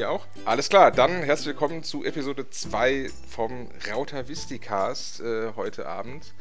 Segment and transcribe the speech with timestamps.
[0.00, 0.26] Ihr auch?
[0.46, 6.32] Alles klar, dann herzlich willkommen zu Episode 2 vom Rauter Visticast äh, heute Abend.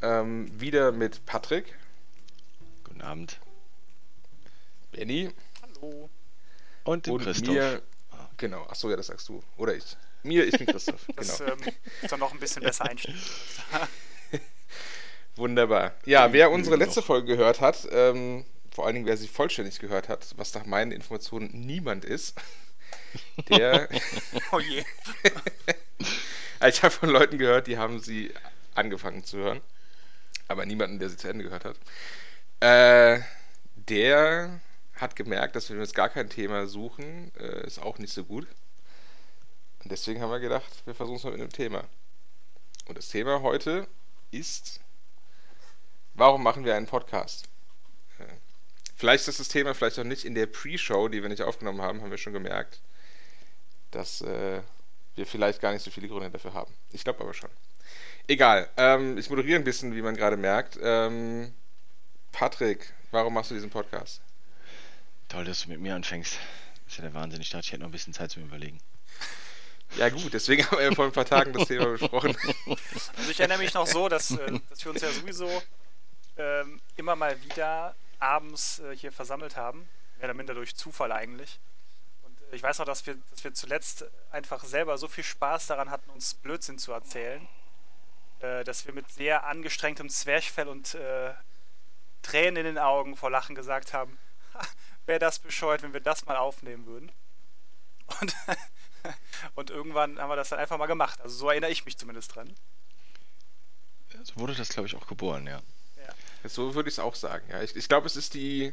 [0.00, 1.76] Ähm, wieder mit Patrick.
[2.84, 3.40] Guten Abend.
[4.92, 5.32] Benny.
[5.60, 6.08] Hallo.
[6.84, 7.52] Und dem und Christoph.
[7.52, 7.82] mir.
[8.36, 9.42] Genau, achso, ja, das sagst du.
[9.56, 9.96] Oder ich.
[10.22, 11.04] Mir, ich bin Christoph.
[11.16, 11.54] Das genau.
[11.54, 11.58] ähm,
[12.02, 13.20] ist dann noch ein bisschen besser einstellen.
[15.34, 15.94] Wunderbar.
[16.06, 17.02] Ja, wer unsere letzte.
[17.02, 20.92] Folge gehört hat, ähm, vor allen Dingen wer sie vollständig gehört hat, was nach meinen
[20.92, 22.40] Informationen niemand ist,
[23.48, 23.88] der.
[24.52, 24.84] Oh je.
[26.68, 28.32] ich habe von Leuten gehört, die haben sie
[28.74, 29.60] angefangen zu hören,
[30.48, 31.76] aber niemanden, der sie zu Ende gehört hat.
[32.60, 33.22] Äh,
[33.76, 34.60] der
[34.94, 38.24] hat gemerkt, dass wenn wir jetzt gar kein Thema suchen, äh, ist auch nicht so
[38.24, 38.46] gut.
[39.82, 41.84] Und deswegen haben wir gedacht, wir versuchen es mal mit einem Thema.
[42.86, 43.86] Und das Thema heute
[44.30, 44.80] ist,
[46.14, 47.48] warum machen wir einen Podcast?
[48.18, 48.24] Äh,
[48.96, 52.02] vielleicht ist das Thema, vielleicht auch nicht in der Pre-Show, die wir nicht aufgenommen haben,
[52.02, 52.80] haben wir schon gemerkt,
[53.90, 54.60] dass äh,
[55.16, 56.72] wir vielleicht gar nicht so viele Gründe dafür haben.
[56.92, 57.50] Ich glaube aber schon.
[58.26, 60.78] Egal, ähm, ich moderiere ein bisschen, wie man gerade merkt.
[60.82, 61.52] Ähm,
[62.32, 64.20] Patrick, warum machst du diesen Podcast?
[65.28, 66.38] Toll, dass du mit mir anfängst.
[66.84, 67.40] Das ist ja der Wahnsinn.
[67.40, 68.80] Ich dachte, ich hätte noch ein bisschen Zeit zum Überlegen.
[69.96, 72.36] Ja gut, deswegen haben wir ja vor ein paar Tagen das Thema besprochen.
[73.16, 75.62] Also ich erinnere mich noch so, dass, äh, dass wir uns ja sowieso
[76.36, 79.88] ähm, immer mal wieder abends äh, hier versammelt haben.
[80.18, 81.58] Mehr oder minder durch Zufall eigentlich.
[82.52, 86.10] Ich weiß noch, dass wir, dass wir zuletzt einfach selber so viel Spaß daran hatten,
[86.10, 87.46] uns Blödsinn zu erzählen,
[88.40, 91.32] äh, dass wir mit sehr angestrengtem Zwerchfell und äh,
[92.22, 94.18] Tränen in den Augen vor Lachen gesagt haben,
[95.06, 97.12] wäre das bescheuert, wenn wir das mal aufnehmen würden.
[98.20, 98.34] Und,
[99.54, 101.20] und irgendwann haben wir das dann einfach mal gemacht.
[101.20, 102.54] Also so erinnere ich mich zumindest dran.
[104.24, 105.62] So wurde das, glaube ich, auch geboren, ja.
[106.44, 107.44] So würde ich es auch sagen.
[107.50, 107.62] Ja.
[107.62, 108.72] Ich, ich glaube, es ist die,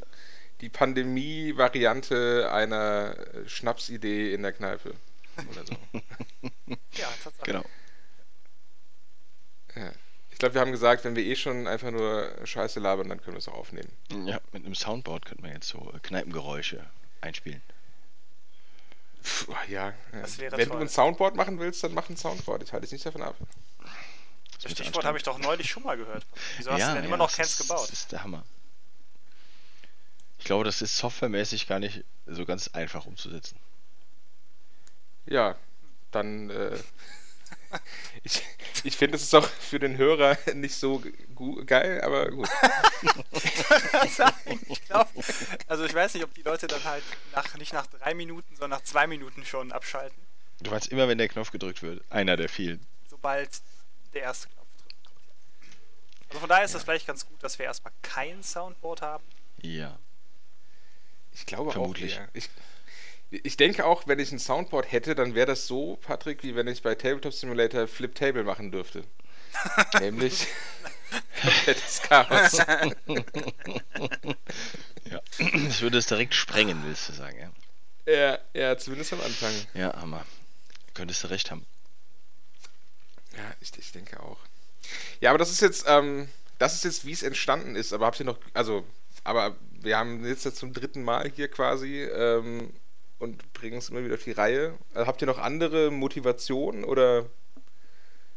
[0.62, 4.94] die Pandemie-Variante einer Schnapsidee in der Kneipe.
[5.51, 5.75] Oder so.
[6.94, 7.44] Ja, tatsächlich.
[7.44, 7.63] Genau.
[9.75, 9.91] ja.
[10.31, 13.35] Ich glaube, wir haben gesagt, wenn wir eh schon einfach nur Scheiße labern, dann können
[13.35, 13.91] wir es auch aufnehmen.
[14.25, 16.85] Ja, mit einem Soundboard könnte man jetzt so äh, Kneipengeräusche
[17.22, 17.62] einspielen.
[19.24, 19.89] Puh, ja.
[19.89, 19.94] ja.
[20.22, 20.78] Das wäre Wenn toll.
[20.78, 22.63] du ein Soundboard machen willst, dann mach ein Soundboard.
[22.63, 23.35] Ich halte dich nicht davon ab.
[24.62, 26.25] Das Stichwort habe ich doch neulich schon mal gehört.
[26.57, 27.89] Wieso hast du denn immer noch keins gebaut?
[27.89, 28.44] Das ist der Hammer.
[30.47, 33.59] Ich glaube, das ist softwaremäßig gar nicht so ganz einfach umzusetzen.
[35.25, 35.57] Ja,
[36.11, 36.49] dann.
[36.49, 36.79] Äh,
[38.23, 38.43] ich
[38.85, 41.03] ich finde, es ist auch für den Hörer nicht so
[41.65, 42.47] geil, aber gut.
[44.69, 45.09] ich glaube,
[45.67, 47.03] also ich weiß nicht, ob die Leute dann halt
[47.35, 50.17] nach, nicht nach drei Minuten, sondern nach zwei Minuten schon abschalten,
[50.61, 52.01] Du meinst immer, wenn der Knopf gedrückt wird.
[52.09, 52.87] Einer der vielen.
[53.09, 53.49] sobald
[54.13, 54.95] der erste Knopf drückt.
[55.03, 55.75] ja.
[56.29, 59.25] Also von daher ist es vielleicht ganz gut, dass wir erstmal kein Soundboard haben.
[59.61, 59.99] Ja.
[61.37, 62.15] Ich glaube Vermutlich.
[62.15, 62.19] auch.
[62.19, 62.27] Ja.
[62.33, 62.49] Ich,
[63.29, 66.67] ich denke auch, wenn ich ein Soundboard hätte, dann wäre das so, Patrick, wie wenn
[66.67, 69.03] ich bei Tabletop Simulator Flip Table machen dürfte.
[69.99, 70.47] Nämlich
[71.41, 72.57] komplettes Chaos.
[75.05, 75.21] ja.
[75.37, 77.51] Das würde es direkt sprengen, willst du sagen, ja.
[78.11, 79.53] ja, ja, zumindest am Anfang.
[79.73, 80.25] Ja, Hammer.
[80.93, 81.65] Könntest du recht haben.
[83.35, 84.39] Ja, ich, ich denke auch.
[85.21, 86.27] Ja, aber das ist jetzt, ähm,
[86.57, 87.93] das ist jetzt, wie es entstanden ist.
[87.93, 88.83] Aber habt ihr noch, also,
[89.23, 92.73] aber wir haben jetzt ja zum dritten Mal hier quasi ähm,
[93.19, 94.78] und bringen es immer wieder auf die Reihe.
[94.94, 97.25] Also, habt ihr noch andere Motivationen oder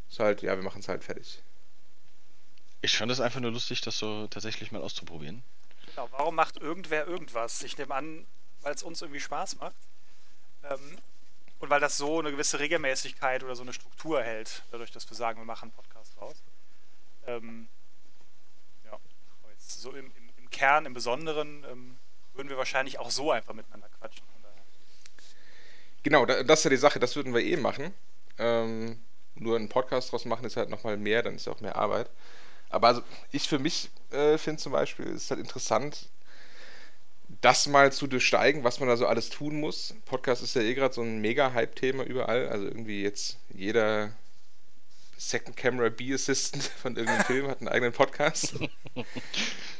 [0.08, 1.42] ist halt, ja, wir machen es halt fertig.
[2.82, 5.42] Ich fand es einfach nur lustig, das so tatsächlich mal auszuprobieren.
[5.86, 7.62] Genau, warum macht irgendwer irgendwas?
[7.62, 8.26] Ich nehme an,
[8.62, 9.76] weil es uns irgendwie Spaß macht.
[10.64, 10.98] Ähm,
[11.58, 15.16] und weil das so eine gewisse Regelmäßigkeit oder so eine Struktur hält, dadurch, dass wir
[15.16, 16.42] sagen, wir machen einen Podcast raus.
[17.26, 17.68] Ähm,
[18.84, 18.98] ja,
[19.58, 20.10] so im,
[20.50, 21.96] im, Kern, im Besonderen, ähm,
[22.34, 24.24] würden wir wahrscheinlich auch so einfach miteinander quatschen.
[26.02, 27.92] Genau, da, das ist ja die Sache, das würden wir eh machen.
[28.38, 28.98] Ähm,
[29.34, 32.08] nur einen Podcast draus machen ist halt nochmal mehr, dann ist ja auch mehr Arbeit.
[32.70, 33.02] Aber also
[33.32, 36.08] ich für mich äh, finde zum Beispiel, es ist halt interessant,
[37.42, 39.94] das mal zu durchsteigen, was man da so alles tun muss.
[40.06, 42.48] Podcast ist ja eh gerade so ein mega-Hype-Thema überall.
[42.48, 44.12] Also irgendwie jetzt jeder
[45.18, 48.54] Second Camera B-Assistant von irgendeinem Film hat einen eigenen Podcast.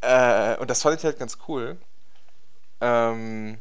[0.00, 1.78] äh, und das fand ich halt ganz cool.
[2.80, 3.58] Ähm,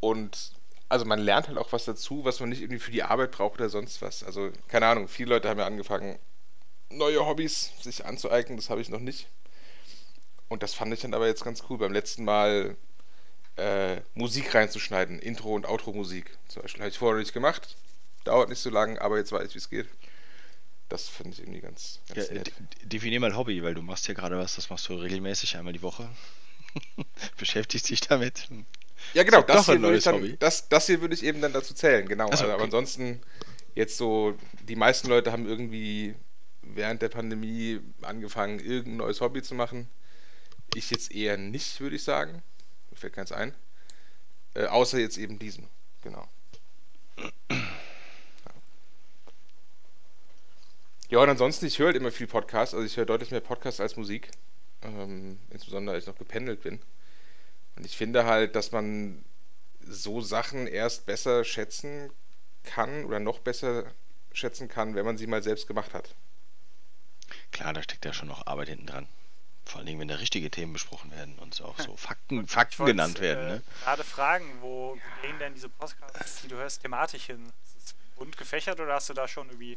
[0.00, 0.52] und
[0.88, 3.54] also man lernt halt auch was dazu, was man nicht irgendwie für die Arbeit braucht
[3.60, 4.22] oder sonst was.
[4.24, 6.18] Also keine Ahnung, viele Leute haben ja angefangen,
[6.90, 9.28] neue Hobbys sich anzueignen, das habe ich noch nicht.
[10.48, 11.78] Und das fand ich dann aber jetzt ganz cool.
[11.78, 12.76] Beim letzten Mal
[13.56, 16.82] äh, Musik reinzuschneiden, Intro- und Outro-Musik zum Beispiel.
[16.82, 17.76] Habe ich vorher noch nicht gemacht.
[18.24, 19.88] Dauert nicht so lange, aber jetzt weiß ich, wie es geht.
[20.92, 22.46] Das finde ich irgendwie ganz, Ja, ganz nett.
[22.48, 25.72] de- definier mal Hobby, weil du machst ja gerade was, das machst du regelmäßig einmal
[25.72, 26.06] die Woche.
[27.38, 28.48] Beschäftigst dich damit.
[29.14, 30.36] Ja, genau, doch das hier, würde ich dann, Hobby.
[30.38, 32.28] das, das hier würde ich eben dann dazu zählen, genau.
[32.28, 32.64] Also, aber okay.
[32.64, 33.22] ansonsten,
[33.74, 34.36] jetzt so,
[34.68, 36.14] die meisten Leute haben irgendwie
[36.60, 39.88] während der Pandemie angefangen, irgendein neues Hobby zu machen.
[40.74, 42.42] Ich jetzt eher nicht, würde ich sagen.
[42.90, 43.54] Mir fällt keins ein.
[44.52, 45.68] Äh, außer jetzt eben diesen,
[46.02, 46.28] genau.
[51.12, 52.72] Ja, und ansonsten, ich höre halt immer viel Podcast.
[52.72, 54.30] Also ich höre deutlich mehr Podcast als Musik.
[54.80, 56.80] Ähm, insbesondere, als ich noch gependelt bin.
[57.76, 59.22] Und ich finde halt, dass man
[59.80, 62.10] so Sachen erst besser schätzen
[62.64, 63.92] kann oder noch besser
[64.32, 66.14] schätzen kann, wenn man sie mal selbst gemacht hat.
[67.50, 69.06] Klar, da steckt ja schon noch Arbeit hinten dran.
[69.66, 72.86] Vor allen Dingen, wenn da richtige Themen besprochen werden und so auch so Fakten, Fakten
[72.86, 73.46] genannt werden.
[73.46, 73.62] Äh, Ne?
[73.84, 77.52] Gerade fragen, wo gehen denn diese Podcasts, die du hörst, thematisch hin?
[77.66, 79.76] Ist es bunt gefächert oder hast du da schon irgendwie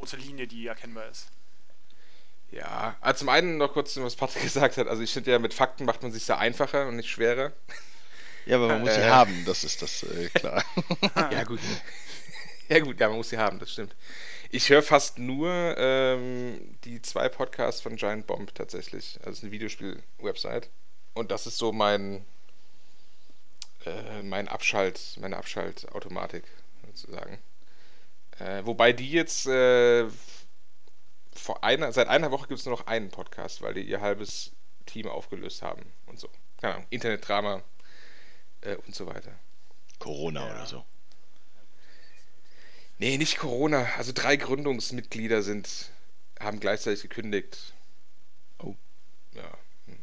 [0.00, 1.28] rote Linie, die erkennbar ist?
[2.50, 4.88] Ja, also zum einen noch kurz, was Patrick gesagt hat.
[4.88, 7.52] Also ich finde ja, mit Fakten macht man sich sehr einfacher und nicht schwerer.
[8.46, 9.10] Ja, aber man muss sie Äh.
[9.10, 10.64] haben, das ist das äh, klar.
[11.30, 11.60] Ja, gut.
[12.68, 13.94] Ja, gut, ja, man muss sie haben, das stimmt.
[14.50, 15.48] Ich höre fast nur
[15.78, 19.18] ähm, die zwei Podcasts von Giant Bomb tatsächlich.
[19.20, 20.68] Also es ist eine Videospiel-Website.
[21.14, 22.24] Und das ist so mein,
[23.84, 26.44] äh, mein Abschalt, meine Abschaltautomatik,
[26.86, 27.38] sozusagen.
[28.40, 30.06] Äh, wobei die jetzt äh,
[31.32, 34.52] vor einer, seit einer Woche gibt es nur noch einen Podcast, weil die ihr halbes
[34.86, 36.28] Team aufgelöst haben und so.
[36.60, 37.62] Keine Ahnung, Internetdrama
[38.62, 39.32] äh, und so weiter.
[39.98, 40.54] Corona Ja.
[40.54, 40.84] oder so.
[42.98, 43.88] Nee, nicht Corona.
[43.96, 45.90] Also drei Gründungsmitglieder sind,
[46.38, 47.74] haben gleichzeitig gekündigt.
[48.58, 48.74] Oh.
[49.34, 49.50] Ja.
[49.86, 49.98] hm.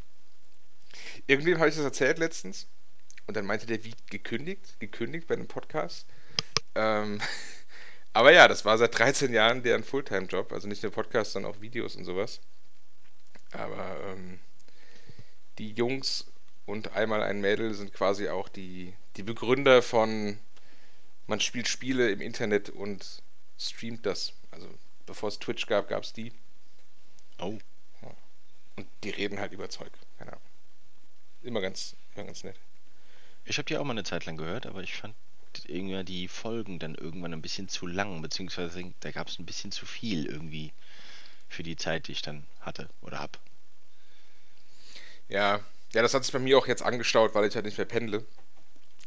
[1.27, 2.67] Irgendwem habe ich das erzählt letztens.
[3.27, 4.79] Und dann meinte der, wie gekündigt?
[4.79, 6.07] Gekündigt bei einem Podcast.
[6.75, 7.21] Ähm,
[8.13, 10.51] aber ja, das war seit 13 Jahren deren Fulltime-Job.
[10.51, 12.39] Also nicht nur Podcast, sondern auch Videos und sowas.
[13.51, 14.39] Aber ähm,
[15.57, 16.25] die Jungs
[16.65, 20.39] und einmal ein Mädel sind quasi auch die, die Begründer von
[21.27, 23.21] man spielt Spiele im Internet und
[23.59, 24.33] streamt das.
[24.51, 24.67] Also
[25.05, 26.31] bevor es Twitch gab, gab es die.
[27.39, 27.57] Oh.
[28.77, 29.91] Und die reden halt über Zeug.
[30.17, 30.43] Keine Ahnung.
[31.43, 32.55] Immer ganz, immer ganz nett.
[33.45, 35.15] Ich habe die auch mal eine Zeit lang gehört, aber ich fand
[35.69, 39.71] irgendwie die Folgen dann irgendwann ein bisschen zu lang, beziehungsweise da gab es ein bisschen
[39.71, 40.71] zu viel irgendwie
[41.47, 43.39] für die Zeit, die ich dann hatte oder hab.
[45.29, 45.59] Ja,
[45.93, 48.25] ja, das hat sich bei mir auch jetzt angestaut, weil ich halt nicht mehr pendle.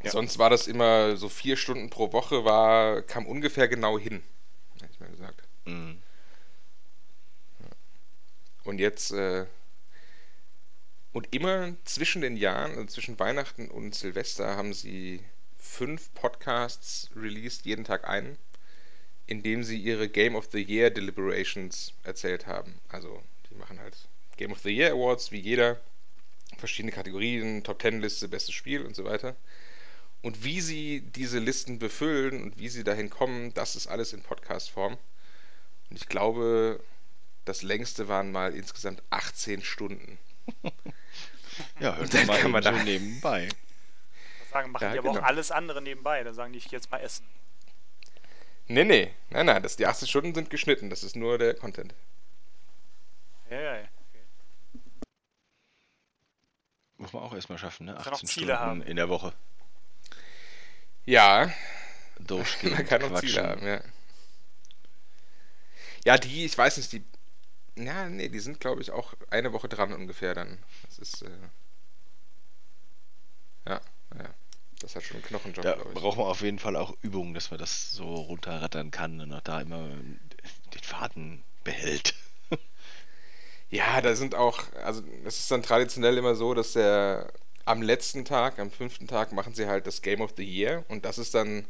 [0.03, 0.11] Ja.
[0.11, 4.23] Sonst war das immer so vier Stunden pro Woche, war, kam ungefähr genau hin.
[4.81, 5.43] Hätte ich mal gesagt.
[5.67, 5.99] Mhm.
[8.65, 9.47] Und jetzt, äh,
[11.13, 15.25] und immer zwischen den Jahren, also zwischen Weihnachten und Silvester, haben sie
[15.81, 18.37] fünf Podcasts released, jeden Tag einen,
[19.27, 22.79] in dem sie ihre Game of the Year Deliberations erzählt haben.
[22.91, 23.97] Also, die machen halt
[24.37, 25.81] Game of the Year Awards, wie jeder,
[26.59, 29.35] verschiedene Kategorien, Top Ten Liste, bestes Spiel und so weiter.
[30.21, 34.21] Und wie sie diese Listen befüllen und wie sie dahin kommen, das ist alles in
[34.21, 34.99] Podcast-Form.
[35.89, 36.79] Und ich glaube,
[37.47, 40.19] das längste waren mal insgesamt 18 Stunden.
[41.79, 43.49] Ja, hört Und dann mal kann man so da- nebenbei.
[44.51, 45.21] Sagen, machen Ja, die aber genau.
[45.21, 46.23] auch alles andere nebenbei.
[46.25, 47.27] Da sagen die, ich gehe jetzt mal essen.
[48.69, 51.95] Nee, nee, nein, nein, das, die 18 Stunden sind geschnitten, das ist nur der Content.
[53.51, 53.89] Ja, ja, ja.
[54.09, 54.25] Okay.
[56.99, 57.95] Muss man auch erstmal schaffen, ne?
[57.95, 58.83] Muss ja noch 18 Ziele Stunden haben.
[58.83, 59.33] in der Woche
[61.05, 61.53] Ja,
[62.19, 62.73] durchgehen.
[62.75, 63.29] man kann auch quatschen.
[63.31, 63.81] Ziele haben, ja.
[66.05, 67.05] Ja, die, ich weiß nicht, die.
[67.77, 70.59] Ja, nee, die sind, glaube ich, auch eine Woche dran ungefähr dann.
[70.87, 71.23] Das ist.
[71.23, 71.31] Äh,
[73.67, 73.81] ja,
[74.19, 74.35] ja.
[74.81, 77.61] Das hat schon einen Knochenjob, Da braucht man auf jeden Fall auch Übung, dass man
[77.61, 82.15] das so runterrattern kann und auch da immer den Faden behält.
[83.71, 87.33] Ja, da sind auch, also es ist dann traditionell immer so, dass der
[87.65, 91.05] am letzten Tag, am fünften Tag, machen sie halt das Game of the Year und
[91.05, 91.67] das ist dann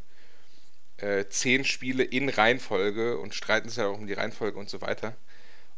[0.98, 4.80] äh, zehn Spiele in Reihenfolge und streiten sich ja auch um die Reihenfolge und so
[4.80, 5.16] weiter.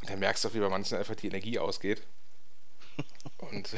[0.00, 2.02] Und da merkst du auch, wie bei manchen einfach die Energie ausgeht.
[3.38, 3.70] Und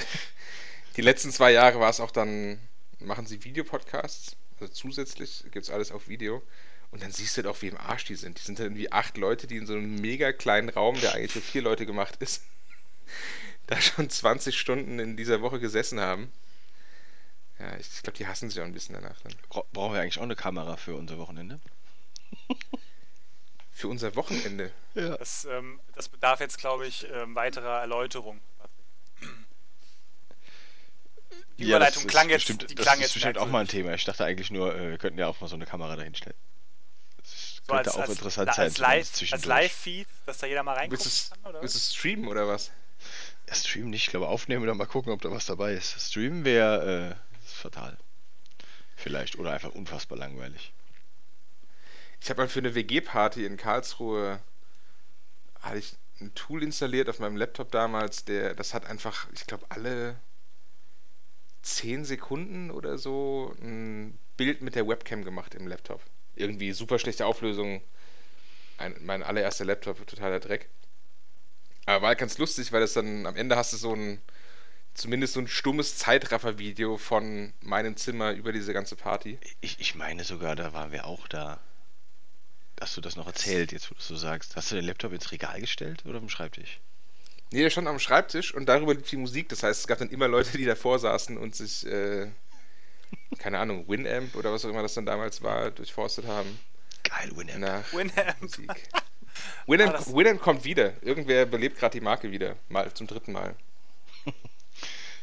[0.96, 2.58] die letzten zwei Jahre war es auch dann,
[3.06, 6.42] machen sie Videopodcasts, also zusätzlich gibt es alles auf Video.
[6.90, 8.38] Und dann siehst du halt auch, wie im Arsch die sind.
[8.38, 11.32] Die sind dann irgendwie acht Leute, die in so einem mega kleinen Raum, der eigentlich
[11.32, 12.44] für vier Leute gemacht ist,
[13.66, 16.30] da schon 20 Stunden in dieser Woche gesessen haben.
[17.58, 19.32] Ja, ich glaube, die hassen sich auch ein bisschen danach dann.
[19.48, 21.60] Bra- Brauchen wir eigentlich auch eine Kamera für unser Wochenende?
[23.72, 24.70] Für unser Wochenende.
[24.94, 25.16] Ja.
[25.16, 28.40] Das, ähm, das bedarf jetzt, glaube ich, ähm, weiterer Erläuterung.
[28.58, 28.84] Patrick.
[31.58, 33.68] Die Überleitung klang jetzt, bestimmt, die das klang ist jetzt bestimmt auch mal ein.
[33.68, 33.94] Thema.
[33.94, 36.36] Ich dachte eigentlich nur, äh, wir könnten ja auch mal so eine Kamera dahinstellen.
[37.18, 38.66] Das So könnte als, auch als, interessant als, sein.
[38.66, 39.44] als, Live.
[39.44, 41.62] Live-Feed, dass da jeder mal reingucken Willst du kann, oder?
[41.62, 41.88] willst was?
[41.88, 42.70] du streamen oder was?
[43.48, 46.00] Ja, streamen nicht, ich glaube aufnehmen oder mal gucken, ob da was dabei ist.
[46.00, 47.96] Streamen wäre äh, ist fatal.
[48.96, 49.36] Vielleicht.
[49.38, 50.72] Oder einfach unfassbar langweilig.
[52.20, 54.40] Ich habe mal für eine WG-Party in Karlsruhe
[55.60, 59.66] hatte ich ein Tool installiert auf meinem Laptop damals, der, das hat einfach, ich glaube,
[59.68, 60.16] alle
[61.64, 66.02] 10 Sekunden oder so ein Bild mit der Webcam gemacht im Laptop.
[66.36, 67.82] Irgendwie super schlechte Auflösung.
[68.76, 70.68] Ein, mein allererster Laptop, totaler Dreck.
[71.86, 74.20] Aber war halt ganz lustig, weil das dann am Ende hast du so ein,
[74.94, 79.38] zumindest so ein stummes Zeitraffer-Video von meinem Zimmer über diese ganze Party.
[79.60, 81.60] Ich, ich meine sogar, da waren wir auch da.
[82.80, 84.56] Hast du das noch erzählt, jetzt wo du so sagst?
[84.56, 86.80] Hast du den Laptop ins Regal gestellt oder dem Schreibtisch?
[87.52, 89.48] Nee, der stand am Schreibtisch und darüber lief die Musik.
[89.48, 92.28] Das heißt, es gab dann immer Leute, die davor saßen und sich, äh,
[93.38, 96.58] keine Ahnung, Winamp oder was auch immer das dann damals war, durchforstet haben.
[97.04, 97.58] Geil, Winamp.
[97.60, 98.40] Nach Winamp.
[98.42, 98.70] Musik.
[99.36, 100.92] Ah, Winamp, das- Winamp kommt wieder.
[101.02, 102.54] Irgendwer belebt gerade die Marke wieder.
[102.68, 103.56] Mal zum dritten Mal.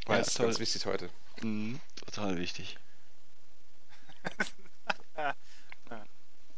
[0.09, 0.47] Ja, das ist toll.
[0.47, 1.09] ganz wichtig heute.
[1.41, 2.77] Mhm, total wichtig.
[5.15, 5.33] Ja.
[5.87, 6.05] Kann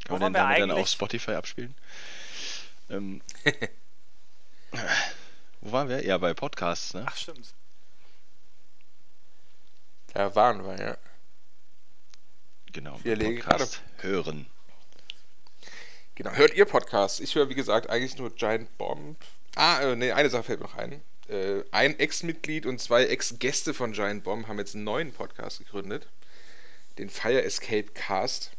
[0.08, 1.76] Wo man den wir damit dann auf Spotify abspielen?
[2.90, 3.22] Ähm,
[5.64, 6.04] wo waren wir?
[6.06, 7.06] Ja, bei Podcasts, ne?
[7.08, 7.54] Ach, stimmt.
[10.14, 10.98] Da waren wir, ja.
[12.74, 13.00] Genau.
[13.04, 14.46] Wir legen Podcast hören.
[16.16, 16.32] Genau.
[16.32, 17.20] Hört ihr Podcasts?
[17.22, 19.18] Ich höre, wie gesagt, eigentlich nur Giant Bomb.
[19.56, 21.02] Ah, äh, nee, eine Sache fällt mir noch ein.
[21.30, 26.08] Äh, ein Ex-Mitglied und zwei Ex-Gäste von Giant Bomb haben jetzt einen neuen Podcast gegründet.
[26.98, 28.52] Den Fire Escape Cast.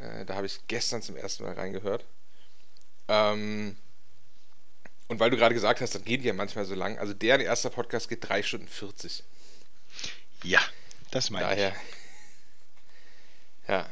[0.00, 2.04] Äh, da habe ich gestern zum ersten Mal reingehört.
[3.08, 3.76] Ähm,
[5.08, 6.98] und weil du gerade gesagt hast, dann gehen die ja manchmal so lang.
[6.98, 9.22] Also deren erster Podcast geht 3 Stunden 40.
[10.42, 10.60] Ja,
[11.10, 11.74] das meine Daher.
[13.66, 13.88] Ja,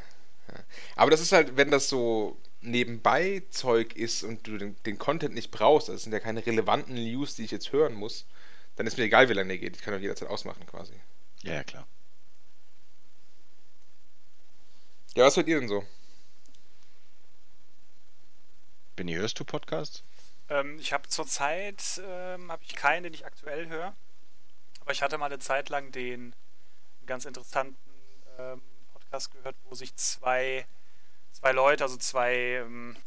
[0.49, 0.63] ja.
[0.95, 5.33] Aber das ist halt, wenn das so nebenbei Zeug ist und du den, den Content
[5.33, 8.25] nicht brauchst, das sind ja keine relevanten News, die ich jetzt hören muss,
[8.75, 9.75] dann ist mir egal, wie lange der geht.
[9.75, 10.93] Ich kann auch jederzeit ausmachen quasi.
[10.93, 11.43] ich.
[11.43, 11.87] Ja, ja, klar.
[15.15, 15.83] Ja, was hört ihr denn so?
[18.95, 20.03] Benny, hörst du Podcasts?
[20.49, 23.95] Ähm, ich habe zurzeit ähm, habe ich keinen, den ich aktuell höre.
[24.81, 26.35] Aber ich hatte mal eine Zeit lang den
[27.05, 27.77] ganz interessanten
[28.37, 30.65] ähm, Podcast gehört, wo sich zwei,
[31.31, 32.97] zwei Leute, also zwei ähm,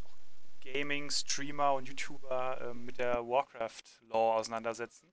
[0.65, 5.13] Gaming-Streamer und YouTuber ähm, mit der Warcraft-Law auseinandersetzen.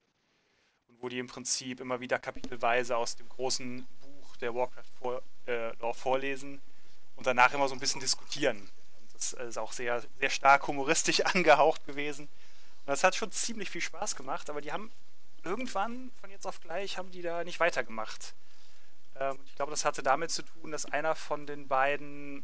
[0.88, 5.76] Und wo die im Prinzip immer wieder kapitelweise aus dem großen Buch der Warcraft-Law äh,
[5.78, 6.62] Law vorlesen
[7.16, 8.70] und danach immer so ein bisschen diskutieren.
[9.32, 12.26] Und das ist auch sehr, sehr stark humoristisch angehaucht gewesen.
[12.26, 14.92] Und das hat schon ziemlich viel Spaß gemacht, aber die haben
[15.44, 18.34] irgendwann von jetzt auf gleich haben die da nicht weitergemacht.
[19.20, 22.44] Ähm, ich glaube, das hatte damit zu tun, dass einer von den beiden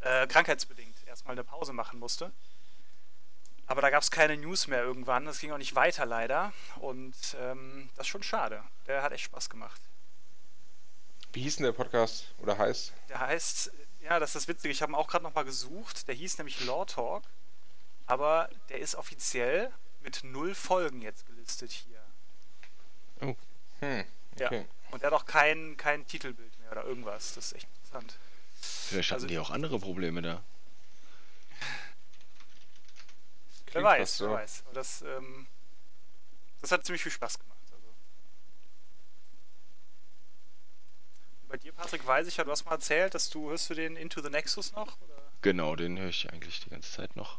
[0.00, 2.32] äh, krankheitsbedingt erstmal eine Pause machen musste.
[3.66, 5.24] Aber da gab es keine News mehr irgendwann.
[5.24, 6.52] Das ging auch nicht weiter leider.
[6.76, 8.62] Und ähm, das ist schon schade.
[8.86, 9.80] Der hat echt Spaß gemacht.
[11.32, 12.92] Wie hieß denn der Podcast oder heißt?
[13.08, 13.72] Der heißt,
[14.04, 16.06] ja, das ist das Witzige, ich habe ihn auch gerade nochmal gesucht.
[16.08, 17.24] Der hieß nämlich Law Talk.
[18.06, 22.02] Aber der ist offiziell mit null Folgen jetzt gelistet hier.
[23.20, 24.04] Hm,
[24.38, 24.46] Ja.
[24.46, 24.66] okay.
[24.90, 27.34] Und er hat auch kein, kein Titelbild mehr oder irgendwas.
[27.34, 28.16] Das ist echt interessant.
[28.60, 30.42] Vielleicht hatten Also- die auch andere Probleme da.
[33.72, 34.26] Wer weiß, so.
[34.28, 34.62] wer weiß.
[34.74, 35.46] Das, ähm,
[36.60, 37.58] das hat ziemlich viel Spaß gemacht.
[37.72, 37.88] Also.
[41.42, 43.74] Und Bei dir, Patrick, weiß ich ja, du hast mal erzählt, dass du hörst du
[43.74, 45.00] den Into the Nexus noch?
[45.00, 45.22] Oder?
[45.40, 47.38] Genau, den höre ich eigentlich die ganze Zeit noch.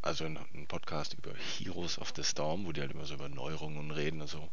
[0.00, 3.28] Also ein, ein Podcast über Heroes of the Storm, wo die halt immer so über
[3.28, 4.48] Neuerungen reden und so.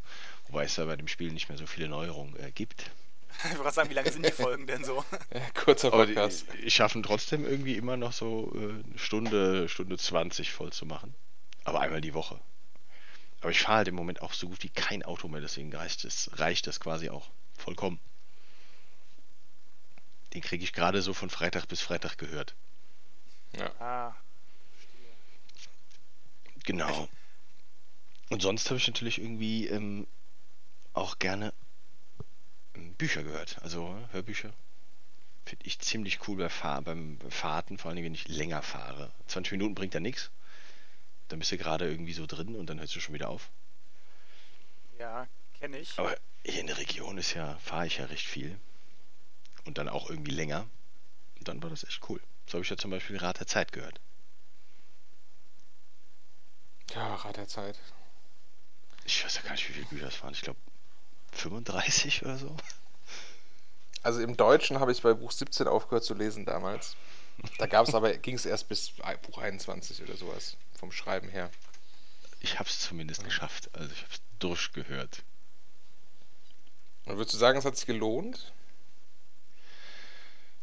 [0.48, 2.84] Wobei es da bei dem Spiel nicht mehr so viele Neuerungen äh, gibt.
[3.38, 5.02] Ich wollte gerade sagen, wie lange sind die Folgen denn so?
[5.32, 6.44] Ja, kurzer Aber die, Podcast.
[6.62, 11.14] die schaffen trotzdem irgendwie immer noch so äh, eine Stunde, Stunde 20 voll zu machen.
[11.64, 12.38] Aber einmal die Woche.
[13.40, 16.04] Aber ich fahre halt im Moment auch so gut wie kein Auto mehr, deswegen reicht
[16.04, 17.98] es, reicht das quasi auch vollkommen.
[20.32, 22.54] Den kriege ich gerade so von Freitag bis Freitag gehört.
[23.56, 23.70] Ja.
[23.80, 24.14] Ah,
[26.64, 27.08] Genau.
[28.30, 30.06] Und sonst habe ich natürlich irgendwie ähm,
[30.94, 31.52] auch gerne
[32.74, 34.52] ähm, Bücher gehört, also Hörbücher.
[35.44, 39.10] Finde ich ziemlich cool bei Fahr beim Fahrten, vor allem wenn ich länger fahre.
[39.26, 40.30] 20 Minuten bringt ja nichts.
[41.28, 43.50] Dann bist du gerade irgendwie so drin und dann hörst du schon wieder auf.
[44.98, 45.26] ja,
[45.58, 45.98] kenne ich.
[45.98, 48.58] Aber hier in der Region ist ja, fahre ich ja recht viel.
[49.64, 50.66] Und dann auch irgendwie länger.
[51.38, 52.20] Und dann war das echt cool.
[52.46, 54.00] So habe ich ja zum Beispiel Rat der Zeit gehört.
[56.94, 57.78] Ja, Rat der Zeit.
[59.04, 60.34] Ich weiß ja gar nicht, wie viele Bücher das waren.
[60.34, 60.58] Ich glaube
[61.32, 62.56] 35 oder so.
[64.02, 66.96] Also im Deutschen habe ich bei Buch 17 aufgehört zu lesen damals.
[67.58, 68.92] Da gab es aber, ging es erst bis
[69.22, 71.50] Buch 21 oder sowas, vom Schreiben her.
[72.40, 73.70] Ich habe es zumindest geschafft.
[73.72, 75.22] Also ich habe es durchgehört.
[77.06, 78.52] Und würdest du sagen, es hat sich gelohnt?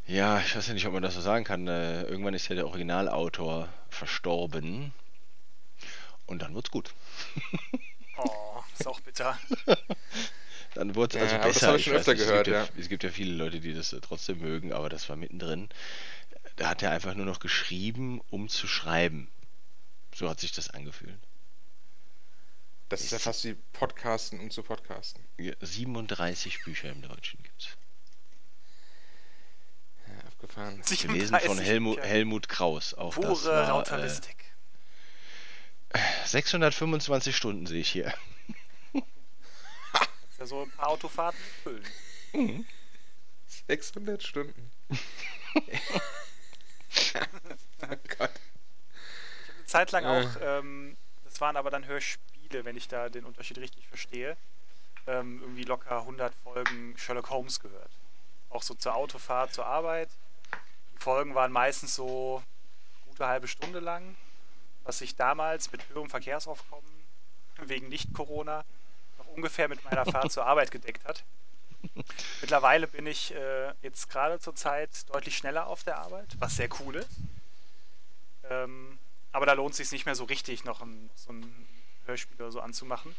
[0.09, 1.67] Ja, ich weiß ja nicht, ob man das so sagen kann.
[1.67, 4.91] Äh, irgendwann ist ja der Originalautor verstorben.
[6.25, 6.93] Und dann wird's gut.
[8.17, 9.37] Oh, ist auch bitter.
[10.73, 11.67] Dann wurde es Ja, also das besser.
[11.67, 12.63] habe ich schon weiß öfter nicht, gehört, es gibt ja.
[12.63, 12.69] ja.
[12.79, 15.69] Es gibt ja viele Leute, die das äh, trotzdem mögen, aber das war mittendrin.
[16.57, 19.29] Da hat er einfach nur noch geschrieben, um zu schreiben.
[20.13, 21.17] So hat sich das angefühlt.
[22.89, 25.23] Das ist ja fast wie Podcasten, um zu podcasten.
[25.37, 27.78] Ja, 37 Bücher im Deutschen gibt's.
[30.41, 30.81] Ja, abgefahren.
[30.81, 32.07] Gelesen von 37 Helmut, Bücher.
[32.07, 32.93] Helmut Kraus.
[32.93, 34.35] Auch Pure das war, äh, Rautaristik.
[36.25, 38.13] 625 Stunden sehe ich hier.
[40.39, 41.83] ja so ein paar Autofahrten füllen.
[43.67, 44.71] 600 Stunden.
[45.55, 45.59] oh
[48.17, 48.31] Gott.
[49.57, 53.57] Eine Zeit lang auch, ähm, das waren aber dann Hörspiele, wenn ich da den Unterschied
[53.57, 54.37] richtig verstehe.
[55.07, 57.91] Ähm, irgendwie locker 100 Folgen Sherlock Holmes gehört.
[58.49, 60.09] Auch so zur Autofahrt, zur Arbeit.
[60.99, 62.43] Die Folgen waren meistens so
[63.07, 64.17] gute halbe Stunde lang,
[64.83, 66.91] was ich damals mit höherem Verkehrsaufkommen
[67.61, 68.65] wegen Nicht-Corona
[69.17, 71.23] noch ungefähr mit meiner Fahrt zur Arbeit gedeckt hat.
[72.41, 76.67] Mittlerweile bin ich äh, jetzt gerade zur Zeit deutlich schneller auf der Arbeit, was sehr
[76.81, 77.09] cool ist.
[78.49, 78.99] Ähm,
[79.31, 81.67] aber da lohnt es sich nicht mehr so richtig, noch ein, so ein
[82.07, 83.15] Hörspiel oder so anzumachen.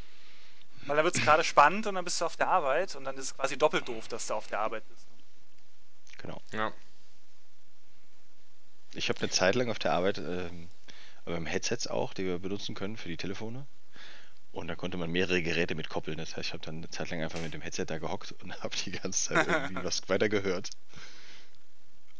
[0.84, 3.16] Weil da wird es gerade spannend und dann bist du auf der Arbeit und dann
[3.16, 5.06] ist es quasi doppelt doof, dass du auf der Arbeit bist.
[6.18, 6.42] Genau.
[6.52, 6.74] Ja.
[8.94, 12.96] Ich habe eine Zeit lang auf der Arbeit ähm, Headsets auch, die wir benutzen können
[12.96, 13.66] für die Telefone.
[14.52, 16.18] Und da konnte man mehrere Geräte mit koppeln.
[16.18, 18.52] Das heißt, ich habe dann eine Zeit lang einfach mit dem Headset da gehockt und
[18.62, 20.70] habe die ganze Zeit irgendwie was weiter gehört.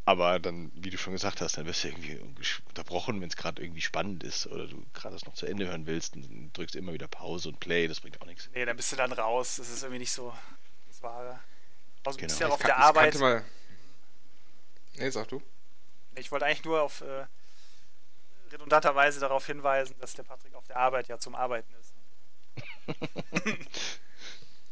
[0.07, 2.19] Aber dann, wie du schon gesagt hast, dann wirst du irgendwie
[2.69, 5.87] unterbrochen, wenn es gerade irgendwie spannend ist oder du gerade das noch zu Ende hören
[5.87, 8.49] willst und drückst immer wieder Pause und Play, das bringt auch nichts.
[8.55, 9.57] Nee, dann bist du dann raus.
[9.57, 10.33] Das ist irgendwie nicht so
[10.89, 11.39] das Wahre.
[12.05, 12.49] Also du bist Genau.
[12.49, 13.15] ja auf Ich der Arbeit.
[13.19, 13.45] mal.
[14.97, 15.43] Nee, sag du.
[16.17, 17.27] Ich wollte eigentlich nur auf äh,
[18.53, 21.95] redundanterweise darauf hinweisen, dass der Patrick auf der Arbeit ja zum Arbeiten ist.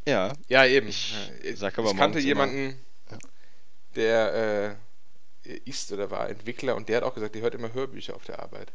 [0.07, 0.88] Ja, Ja, eben.
[0.88, 2.85] Ich Ja, sag aber ich kannte jemanden,
[3.94, 4.79] der
[5.46, 8.24] äh, ist oder war Entwickler und der hat auch gesagt, der hört immer Hörbücher auf
[8.24, 8.72] der Arbeit.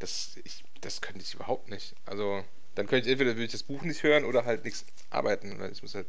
[0.00, 1.96] Das, ich, das könnte ich überhaupt nicht.
[2.06, 5.58] Also, dann könnte ich entweder würde ich das Buch nicht hören oder halt nichts arbeiten,
[5.60, 6.08] weil ich muss halt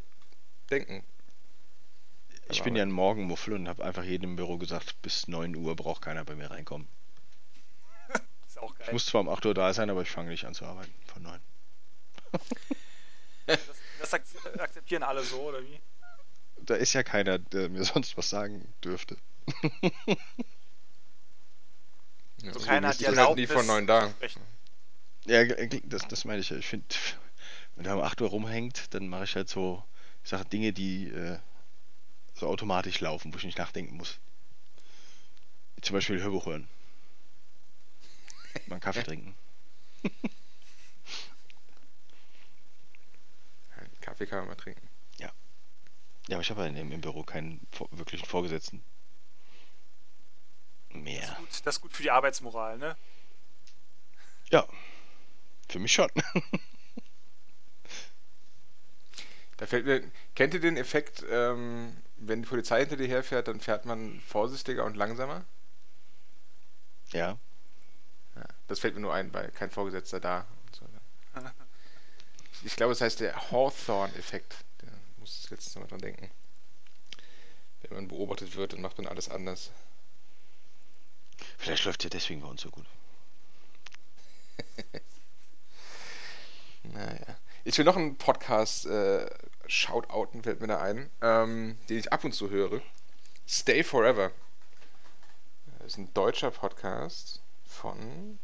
[0.72, 1.04] denken.
[2.50, 5.76] Ich bin ja ein Morgenmuffel und habe einfach jedem im Büro gesagt, bis 9 Uhr
[5.76, 6.88] braucht keiner bei mir reinkommen.
[8.48, 8.88] Ist auch geil.
[8.88, 10.94] Ich muss zwar um 8 Uhr da sein, aber ich fange nicht an zu arbeiten
[11.06, 11.40] von 9.
[13.48, 13.60] Das,
[14.00, 14.24] das ak
[14.58, 15.80] akzeptieren alle so, oder wie?
[16.64, 19.18] Da ist ja keiner, der mir sonst was sagen dürfte.
[22.42, 24.08] Ja, So deswegen keiner hat die du halt nie Erlaubnis von neun da.
[24.08, 24.42] zu sprechen.
[25.26, 25.44] Ja,
[25.84, 26.58] das, das meine ich ja.
[26.58, 26.86] Ich finde,
[27.76, 29.84] wenn der um 8 Uhr rumhängt, dann mache ich halt so,
[30.24, 31.38] ich sage Dinge, die äh,
[32.36, 34.20] so automatisch laufen, wo ich nicht nachdenken muss.
[35.76, 36.68] Wie zum Beispiel Hörbuch hören.
[38.68, 39.36] Mal einen Kaffee trinken.
[44.02, 44.88] Kaffee kann man mal trinken.
[46.28, 48.82] Ja, aber ich habe ja im, im Büro keinen wirklichen Vorgesetzten.
[50.90, 51.22] Das, Mehr.
[51.24, 52.98] ist gut, das ist gut für die Arbeitsmoral, ne?
[54.50, 54.68] Ja.
[55.70, 56.10] Für mich schon.
[59.58, 60.04] Da fällt mir,
[60.36, 64.86] kennt ihr den Effekt, ähm, wenn die Polizei hinter dir herfährt, dann fährt man vorsichtiger
[64.86, 65.46] und langsamer?
[67.12, 67.38] ja.
[68.36, 70.46] Ja, das fällt mir nur ein, weil kein Vorgesetzter da.
[70.66, 70.86] Und so.
[72.64, 74.56] Ich glaube, es heißt der Hawthorne-Effekt.
[74.80, 76.32] Da muss ich letztens mal dran denken.
[77.82, 79.72] Wenn man beobachtet wird, dann macht man alles anders.
[81.58, 82.86] Vielleicht läuft es ja deswegen bei uns so gut.
[86.84, 87.38] Naja.
[87.64, 89.28] Ich will noch einen Podcast äh,
[89.68, 92.82] shoutouten, fällt mir da ein, ähm, den ich ab und zu höre.
[93.48, 94.32] Stay Forever.
[95.80, 98.40] Das ist ein deutscher Podcast von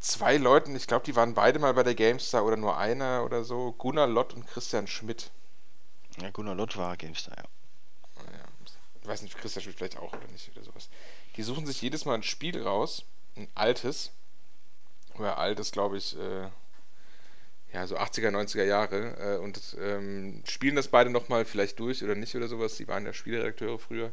[0.00, 0.74] zwei Leuten.
[0.76, 3.72] Ich glaube, die waren beide mal bei der GameStar oder nur einer oder so.
[3.72, 5.30] Gunnar Lott und Christian Schmidt.
[6.20, 7.44] Ja, Gunnar Lott war GameStar, ja.
[8.32, 8.44] Ja,
[9.00, 10.88] ich weiß nicht, Christian Schmidt vielleicht auch oder nicht oder sowas.
[11.36, 13.04] Die suchen sich jedes Mal ein Spiel raus,
[13.36, 14.10] ein altes.
[15.18, 16.48] Oder altes, glaube ich, äh,
[17.72, 19.36] ja, so 80er, 90er Jahre.
[19.36, 22.76] Äh, und ähm, spielen das beide nochmal vielleicht durch oder nicht oder sowas.
[22.76, 24.12] Die waren ja Spielredakteure früher.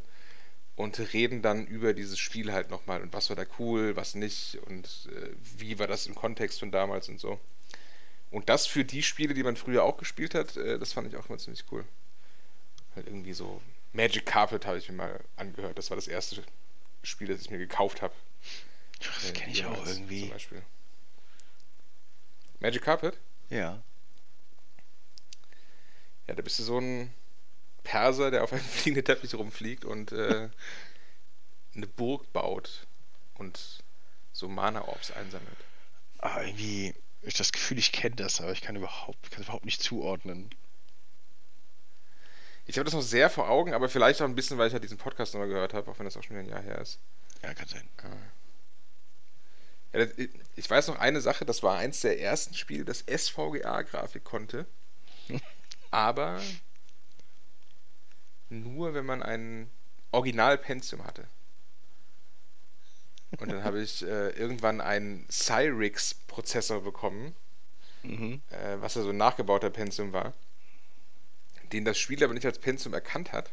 [0.76, 4.58] Und reden dann über dieses Spiel halt nochmal und was war da cool, was nicht
[4.66, 7.38] und äh, wie war das im Kontext von damals und so.
[8.30, 11.16] Und das für die Spiele, die man früher auch gespielt hat, äh, das fand ich
[11.16, 11.84] auch immer ziemlich cool.
[12.96, 13.60] Halt irgendwie so
[13.92, 15.76] Magic Carpet habe ich mir mal angehört.
[15.76, 16.42] Das war das erste
[17.02, 18.14] Spiel, das ich mir gekauft habe.
[19.00, 20.22] Das Äh, kenne ich auch irgendwie.
[20.22, 20.62] Zum Beispiel.
[22.60, 23.18] Magic Carpet?
[23.50, 23.82] Ja.
[26.26, 27.12] Ja, da bist du so ein
[27.82, 30.48] Perser, der auf einem fliegenden Teppich rumfliegt und äh,
[31.74, 32.86] eine Burg baut
[33.34, 33.82] und
[34.32, 35.56] so Mana-Orbs einsammelt.
[36.18, 39.82] Ah, irgendwie, ich das Gefühl, ich kenne das, aber ich kann überhaupt, kann überhaupt nicht
[39.82, 40.50] zuordnen.
[42.66, 44.78] Ich habe das noch sehr vor Augen, aber vielleicht auch ein bisschen, weil ich ja
[44.78, 47.00] diesen Podcast nochmal gehört habe, auch wenn das auch schon wieder ein Jahr her ist.
[47.42, 47.88] Ja, kann sein.
[49.92, 50.10] Ja, das,
[50.56, 54.66] ich weiß noch eine Sache, das war eins der ersten Spiele, das SVGA-Grafik konnte.
[55.90, 56.40] aber
[58.50, 59.70] nur, wenn man ein
[60.12, 61.26] Original-Pentium hatte.
[63.38, 67.34] Und dann habe ich äh, irgendwann einen Cyrix-Prozessor bekommen,
[68.04, 68.40] Mhm.
[68.50, 70.34] äh, was ja so ein nachgebauter Pentium war,
[71.72, 73.50] den das Spiel aber nicht als Pentium erkannt hat.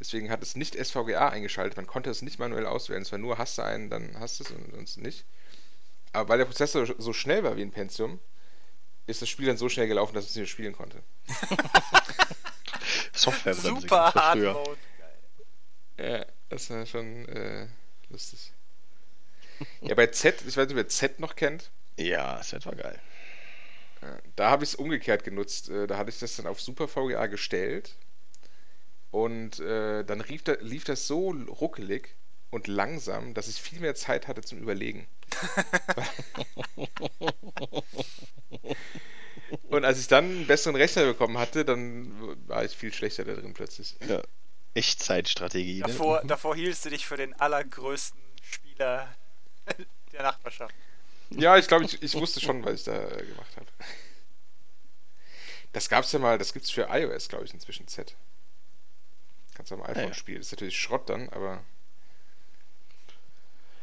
[0.00, 1.76] Deswegen hat es nicht SVGA eingeschaltet.
[1.76, 3.02] Man konnte es nicht manuell auswählen.
[3.02, 5.24] Es war nur, hast du einen, dann hast du es und sonst nicht.
[6.12, 8.18] Aber weil der Prozessor so schnell war wie ein Pentium,
[9.06, 11.02] ist das Spiel dann so schnell gelaufen, dass es nicht mehr spielen konnte.
[13.12, 14.38] Softwarebremse Super Hard.
[14.38, 14.76] Mode.
[15.98, 17.66] Ja, das war schon äh,
[18.08, 18.52] lustig.
[19.82, 21.70] Ja, bei Z, ich weiß nicht, wer Z noch kennt.
[21.96, 22.98] Ja, das war geil.
[24.36, 25.68] Da habe ich es umgekehrt genutzt.
[25.68, 27.94] Äh, Da hatte ich das dann auf Super VGA gestellt.
[29.10, 32.14] Und äh, dann lief, da, lief das so ruckelig
[32.50, 35.06] und langsam, dass ich viel mehr Zeit hatte zum Überlegen.
[39.68, 42.12] und als ich dann einen besseren Rechner bekommen hatte, dann
[42.46, 43.96] war ich viel schlechter da drin plötzlich.
[44.08, 44.22] Ja.
[44.74, 45.80] Echtzeitstrategie.
[45.80, 45.88] Ne?
[45.88, 49.12] Davor, davor hieltst du dich für den allergrößten Spieler
[50.12, 50.74] der Nachbarschaft.
[51.30, 53.66] Ja, ich glaube, ich, ich wusste schon, was ich da äh, gemacht habe.
[55.72, 58.16] Das gab's ja mal, das gibt's für iOS, glaube ich, inzwischen Z.
[59.60, 60.14] Kannst du am iPhone ja.
[60.14, 60.38] spielen.
[60.38, 61.62] Das ist natürlich Schrott dann, aber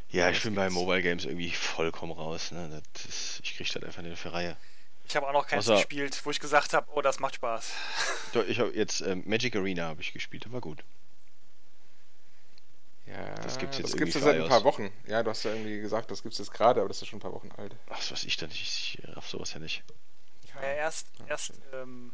[0.10, 0.72] Ja, ich bin bei.
[0.72, 2.52] Mobile Games irgendwie vollkommen raus.
[2.52, 2.82] Ne?
[2.94, 4.58] Das ist, ich krieg das einfach nicht für Reihe.
[5.08, 7.72] Ich habe auch noch keins Außer- gespielt, wo ich gesagt habe, oh, das macht Spaß.
[8.34, 10.84] Doch, Ich habe jetzt ähm, Magic Arena habe ich gespielt, das war gut.
[13.06, 14.92] ja, Das gibt's jetzt das gibt's ja seit ein paar Wochen.
[15.06, 17.22] Ja, du hast ja irgendwie gesagt, das gibt's jetzt gerade, aber das ist schon ein
[17.22, 17.76] paar Wochen alt.
[17.90, 18.50] Ach, was weiß ich denn?
[18.50, 19.84] Ich, ich raff sowas ja nicht.
[20.56, 21.62] Ja erst, Ja, erst stimmt.
[21.74, 22.13] ähm,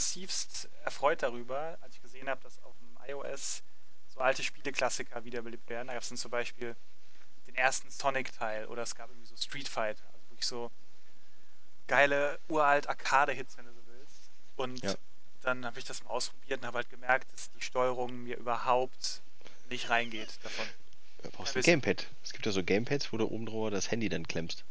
[0.00, 3.62] massivst erfreut darüber, als ich gesehen habe, dass auf dem iOS
[4.08, 5.88] so alte Spieleklassiker wiederbelebt werden.
[5.88, 6.74] Da gab es dann zum Beispiel
[7.46, 10.02] den ersten Sonic-Teil oder es gab irgendwie so Street Fighter.
[10.14, 10.70] Also wirklich so
[11.86, 14.30] geile, uralt Arcade-Hits, wenn du so willst.
[14.56, 14.94] Und Ja.
[15.42, 19.20] dann habe ich das mal ausprobiert und habe halt gemerkt, dass die Steuerung mir überhaupt
[19.68, 20.66] nicht reingeht davon.
[21.22, 22.06] Da brauchst du ein Gamepad.
[22.24, 24.64] Es gibt ja so Gamepads, wo du oben drüber das Handy dann klemmst.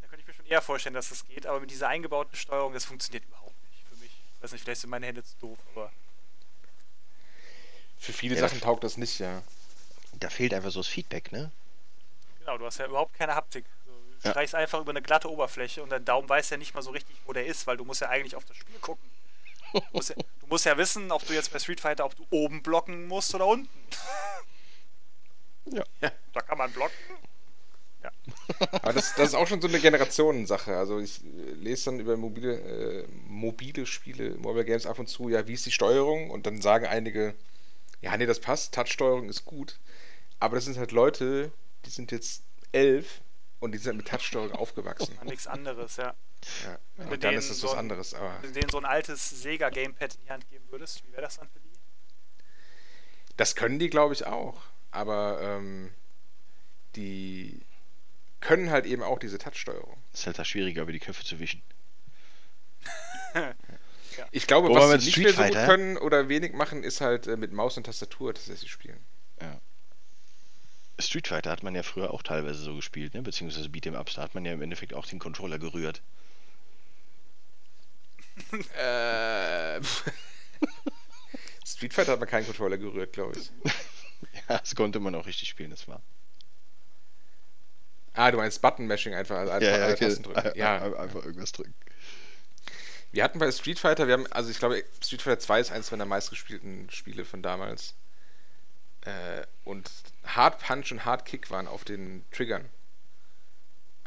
[0.00, 2.72] Da könnte ich mir schon eher vorstellen, dass das geht, aber mit dieser eingebauten Steuerung,
[2.72, 3.39] das funktioniert überhaupt.
[4.40, 5.92] Ich weiß nicht, vielleicht sind meine Hände zu doof, aber
[7.98, 9.42] Für viele Ja, Sachen taugt das nicht, ja.
[10.14, 11.50] Da fehlt einfach so das Feedback, ne?
[12.38, 13.64] genau, du hast ja überhaupt keine Haptik.
[13.86, 13.92] Du
[14.24, 14.30] Ja.
[14.32, 17.16] streichst einfach über eine glatte Oberfläche und dein Daumen weiß ja nicht mal so richtig,
[17.26, 19.10] wo der ist, weil du musst ja eigentlich auf das Spiel gucken.
[19.72, 22.26] Du musst ja, du musst ja wissen, ob du jetzt bei Street Fighter, ob du
[22.30, 23.68] oben blocken musst oder unten.
[25.66, 25.84] Ja.
[26.00, 26.10] Ja.
[26.32, 26.96] Da kann man blocken.
[28.72, 30.76] Aber das, das ist auch schon so eine Generationensache.
[30.76, 35.28] Also ich äh, lese dann über mobile, äh, mobile Spiele, Mobile Games ab und zu,
[35.28, 36.30] ja, wie ist die Steuerung?
[36.30, 37.34] Und dann sagen einige,
[38.00, 39.78] ja, nee, das passt, Touch-Steuerung ist gut.
[40.38, 41.52] Aber das sind halt Leute,
[41.84, 43.20] die sind jetzt elf
[43.58, 45.18] und die sind mit Touch-Steuerung aufgewachsen.
[45.24, 46.14] Nichts anderes, ja.
[46.64, 46.78] Ja.
[46.96, 48.14] Wenn du Und dann ist das so was anderes.
[48.14, 51.22] Aber Wenn du denen so ein altes Sega-Gamepad in die Hand geben würdest, wie wäre
[51.22, 51.70] das dann für die?
[53.40, 54.60] das können die, glaube ich, auch.
[54.90, 55.90] Aber ähm,
[56.94, 57.62] die
[58.40, 60.02] können halt eben auch diese Touch-Steuerung.
[60.12, 61.62] Ist halt da schwieriger, über die Köpfe zu wischen.
[64.32, 67.00] Ich glaube, Wobei was mit sie nicht mehr so gut können oder wenig machen, ist
[67.00, 68.98] halt äh, mit Maus und Tastatur tatsächlich spielen.
[71.00, 73.22] Street Fighter hat man ja früher auch teilweise so gespielt, ne?
[73.22, 76.02] Beziehungsweise Beat'em Ups, da hat man ja im Endeffekt auch den Controller gerührt.
[78.74, 79.82] Äh,
[81.66, 83.50] Street Fighter hat man keinen Controller gerührt, glaube ich.
[84.48, 86.00] Ja, das konnte man auch richtig spielen, das war.
[88.20, 90.52] Ah, du meinst Button-Mashing einfach, also einfach alle Tasten drücken.
[90.54, 91.74] Ja, Einfach irgendwas drücken.
[93.12, 95.90] wir hatten bei Street Fighter, wir haben, also ich glaube, Street Fighter 2 ist eines
[95.90, 97.94] meiner meistgespielten Spiele von damals.
[99.06, 99.90] Äh, und
[100.24, 102.68] Hard Punch und Hard Kick waren auf den Triggern.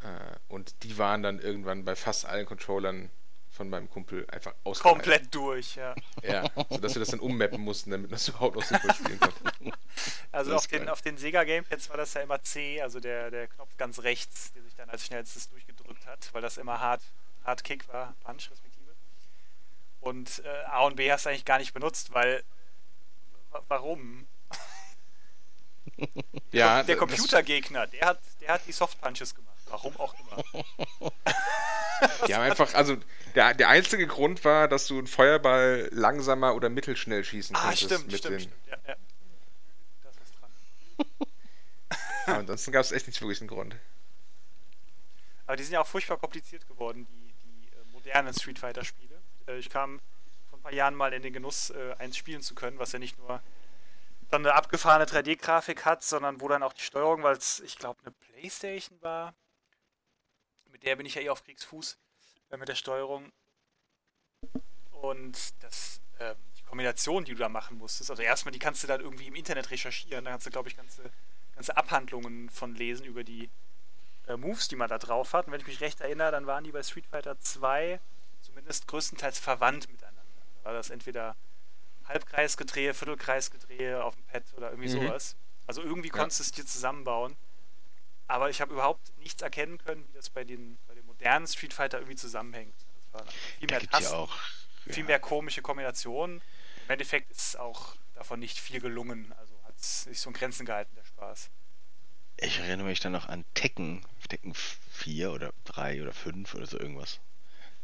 [0.03, 3.09] Äh, und die waren dann irgendwann bei fast allen Controllern
[3.53, 4.95] von meinem Kumpel einfach ausgereift.
[4.95, 5.93] Komplett durch, ja.
[6.23, 9.73] Ja, sodass wir das dann ummappen mussten, damit man das überhaupt auch sinnvoll spielen konnte.
[10.31, 13.47] Also auf den, auf den Sega Gamepads war das ja immer C, also der, der
[13.47, 17.01] Knopf ganz rechts, der sich dann als schnellstes durchgedrückt hat, weil das immer hart,
[17.45, 18.95] hart Kick war, Punch respektive.
[20.01, 22.43] Und äh, A und B hast du eigentlich gar nicht benutzt, weil
[23.51, 24.25] wa- warum?
[26.51, 29.52] Ja, Der Computergegner, der hat, der hat die Soft Punches gemacht.
[29.73, 30.43] Warum auch immer.
[32.27, 32.95] Die haben einfach, also
[33.33, 37.83] der, der einzige Grund war, dass du einen Feuerball langsamer oder mittelschnell schießen Ah, konntest.
[37.85, 38.67] stimmt, mit stimmt, den, stimmt.
[38.67, 38.95] Ja, ja.
[40.03, 41.07] Da ist dran.
[42.27, 43.75] Aber ansonsten gab es echt nicht wirklich einen Grund.
[45.47, 49.19] Aber die sind ja auch furchtbar kompliziert geworden, die, die äh, modernen Street Fighter-Spiele.
[49.47, 49.99] Äh, ich kam
[50.49, 52.99] vor ein paar Jahren mal in den Genuss, äh, eins spielen zu können, was ja
[52.99, 53.41] nicht nur
[54.29, 57.99] dann eine abgefahrene 3D-Grafik hat, sondern wo dann auch die Steuerung, weil es, ich glaube,
[58.03, 59.33] eine Playstation war,
[60.73, 61.97] mit der bin ich ja eh auf Kriegsfuß,
[62.49, 63.31] äh, mit der Steuerung.
[64.91, 68.87] Und das, ähm, die Kombination, die du da machen musstest, also erstmal, die kannst du
[68.87, 71.09] dann irgendwie im Internet recherchieren, da kannst du, glaube ich, ganze,
[71.55, 73.49] ganze Abhandlungen von lesen über die
[74.27, 75.47] äh, Moves, die man da drauf hat.
[75.47, 77.99] Und wenn ich mich recht erinnere, dann waren die bei Street Fighter 2
[78.41, 80.21] zumindest größtenteils verwandt miteinander.
[80.59, 81.35] Da war das entweder
[82.05, 85.03] Halbkreisgedrehe, Viertelkreisgedrehe auf dem Pad oder irgendwie Mhm.
[85.07, 85.35] sowas.
[85.67, 87.35] Also irgendwie konntest du es dir zusammenbauen.
[88.27, 91.73] Aber ich habe überhaupt nichts erkennen können, wie das bei den, bei den modernen Street
[91.73, 92.75] Fighter irgendwie zusammenhängt.
[93.11, 94.35] Das waren viel mehr Tasten, auch.
[94.85, 95.05] viel ja.
[95.05, 96.41] mehr komische Kombinationen.
[96.85, 99.33] Im Endeffekt ist auch davon nicht viel gelungen.
[99.37, 101.49] Also hat es sich so in Grenzen gehalten, der Spaß.
[102.37, 106.79] Ich erinnere mich dann noch an Tekken, Tekken 4 oder 3 oder 5 oder so
[106.79, 107.19] irgendwas.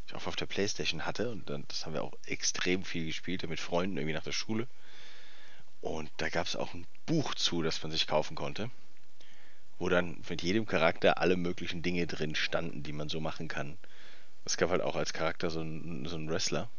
[0.08, 3.48] Ich auch auf der Playstation hatte und dann, das haben wir auch extrem viel gespielt,
[3.48, 4.68] mit Freunden irgendwie nach der Schule.
[5.82, 8.72] Und da gab es auch ein Buch zu, das man sich kaufen konnte,
[9.80, 13.78] wo dann mit jedem Charakter alle möglichen Dinge drin standen, die man so machen kann.
[14.46, 16.70] Es gab halt auch als Charakter so einen, so einen Wrestler.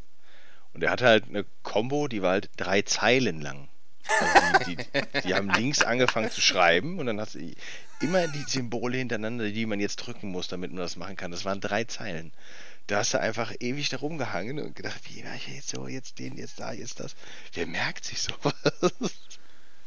[0.72, 3.68] Und er hatte halt eine Combo, die war halt drei Zeilen lang.
[4.08, 7.54] Also die, die, die haben links angefangen zu schreiben und dann hast du
[8.00, 11.30] immer die Symbole hintereinander, die man jetzt drücken muss, damit man das machen kann.
[11.30, 12.32] Das waren drei Zeilen.
[12.86, 16.18] Da hast du einfach ewig da rumgehangen und gedacht, wie mache ich jetzt so, jetzt
[16.18, 17.14] den, jetzt da, jetzt das.
[17.52, 18.54] Wer merkt sich sowas?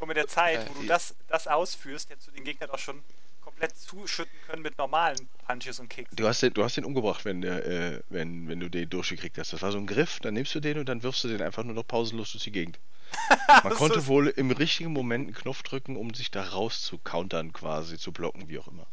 [0.04, 3.02] Und mit der Zeit, wo du das, das ausführst, hättest du den Gegner doch schon
[3.39, 6.10] komplett zuschütten können mit normalen Punches und Kicks.
[6.16, 9.38] Du hast den, du hast den umgebracht, wenn, der, äh, wenn, wenn du den durchgekriegt
[9.38, 9.54] hast.
[9.54, 11.63] Das war so ein Griff, dann nimmst du den und dann wirfst du den einfach
[11.63, 12.80] nur noch pausenlos durch die Gegend.
[13.63, 16.98] Man konnte ist- wohl im richtigen Moment einen Knopf drücken, um sich da raus zu
[16.98, 18.88] countern, quasi, zu blocken, wie auch immer.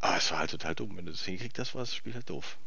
[0.00, 0.96] Aber es war halt total dumm.
[0.96, 2.58] Wenn du das hinkriegst, das war das Spiel halt doof.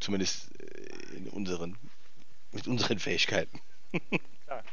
[0.00, 1.76] Zumindest äh, in unseren,
[2.52, 3.60] mit unseren Fähigkeiten.
[4.46, 4.64] Klar.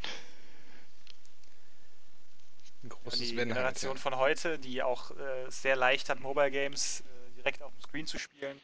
[2.83, 4.01] Ein großes die Wenn halt, Generation ja.
[4.01, 8.07] von heute, die auch äh, sehr leicht hat, Mobile Games äh, direkt auf dem Screen
[8.07, 8.59] zu spielen,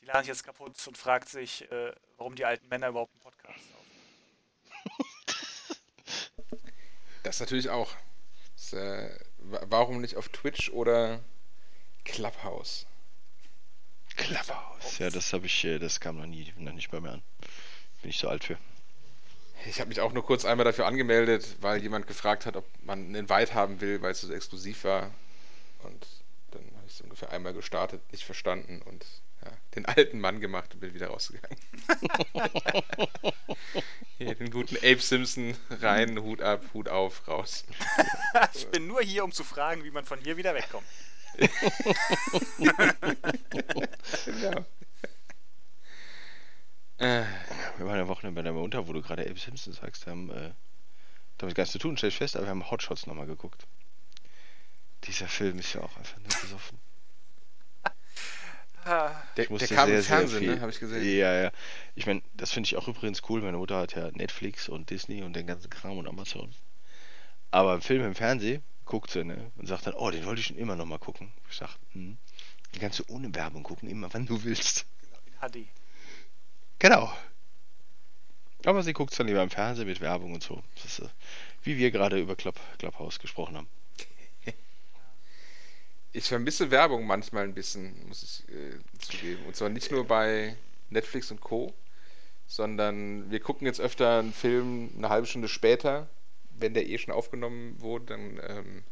[0.00, 3.48] die lernt jetzt kaputt und fragt sich, äh, warum die alten Männer überhaupt einen Podcast
[3.48, 5.04] aufnehmen.
[7.22, 7.90] Das natürlich auch.
[8.56, 11.20] Das, äh, wa- warum nicht auf Twitch oder
[12.04, 12.86] Clubhouse?
[14.16, 14.98] Clubhouse.
[14.98, 17.22] Ja, das habe ich, äh, das kam noch nie, noch nicht bei mir an.
[18.02, 18.58] Bin ich so alt für.
[19.66, 22.98] Ich habe mich auch nur kurz einmal dafür angemeldet, weil jemand gefragt hat, ob man
[22.98, 25.10] einen Invite haben will, weil es so exklusiv war.
[25.82, 26.06] Und
[26.50, 29.04] dann habe ich es ungefähr einmal gestartet, nicht verstanden und
[29.44, 31.58] ja, den alten Mann gemacht und bin wieder rausgegangen.
[34.18, 37.64] Hier den guten Abe Simpson rein, Hut ab, Hut auf, raus.
[38.54, 40.86] ich bin nur hier, um zu fragen, wie man von hier wieder wegkommt.
[44.24, 44.64] Genau.
[46.98, 47.24] Äh,
[47.78, 50.52] Wir waren am Wochenende bei deiner Mutter, wo du gerade Abe Simpson sagst, haben äh,
[51.38, 53.66] damit gar nichts zu tun, stell ich fest, aber wir haben Hotshots nochmal geguckt.
[55.04, 56.78] Dieser Film ist ja auch einfach nur besoffen.
[58.86, 60.60] Ah, der, der kam sehr, im Fernsehen, ne?
[60.60, 61.02] Habe ich gesehen.
[61.02, 61.52] Ja, ja.
[61.94, 63.40] Ich meine, das finde ich auch übrigens cool.
[63.40, 66.54] Meine Mutter hat ja Netflix und Disney und den ganzen Kram und Amazon.
[67.50, 69.50] Aber Film im Fernsehen guckt sie, ne?
[69.56, 71.32] Und sagt dann, oh, den wollte ich schon immer nochmal gucken.
[71.48, 72.18] Ich sag, hm,
[72.74, 74.84] den kannst du ohne Werbung gucken, immer wann du willst.
[75.00, 75.68] genau, in HD.
[76.78, 77.12] Genau.
[78.64, 80.62] Aber sie guckt es dann lieber im Fernsehen mit Werbung und so.
[80.74, 81.08] Das ist, äh,
[81.62, 83.68] wie wir gerade über Club, Clubhouse gesprochen haben.
[86.16, 89.44] Ich vermisse Werbung manchmal ein bisschen, muss ich äh, zugeben.
[89.46, 90.56] Und zwar nicht nur bei
[90.88, 91.74] Netflix und Co.,
[92.46, 96.08] sondern wir gucken jetzt öfter einen Film eine halbe Stunde später,
[96.50, 98.84] wenn der eh schon aufgenommen wurde, dann, ähm,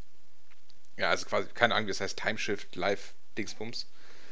[0.97, 3.87] ja, also quasi, keine Ahnung, wie das heißt, Timeshift, Live, Dingsbums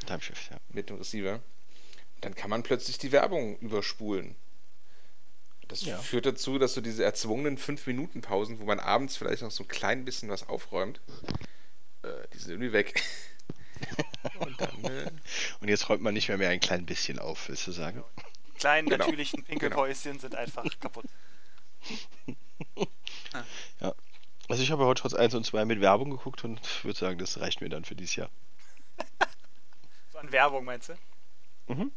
[0.07, 0.57] Timeshift, ja.
[0.71, 1.41] mit dem Receiver.
[2.21, 4.35] Dann kann man plötzlich die Werbung überspulen.
[5.69, 5.99] Das Ja.
[5.99, 10.05] führt dazu, dass du diese erzwungenen 5-Minuten-Pausen, wo man abends vielleicht noch so ein klein
[10.05, 11.01] bisschen was aufräumt,
[12.03, 13.03] äh, die sind irgendwie weg.
[14.41, 15.11] Und dann, äh,
[15.61, 18.05] Und jetzt räumt man nicht mehr mehr ein klein bisschen auf, willst du sagen?
[18.49, 19.05] Die kleinen Genau.
[19.05, 21.07] natürlichen Pinkelpäuschen sind einfach kaputt.
[24.49, 27.39] Also ich habe Hot Shots 1 und 2 mit Werbung geguckt und würde sagen, das
[27.39, 28.29] reicht mir dann für dieses Jahr.
[30.13, 30.95] So an Werbung, meinst du?
[31.73, 31.93] Mhm.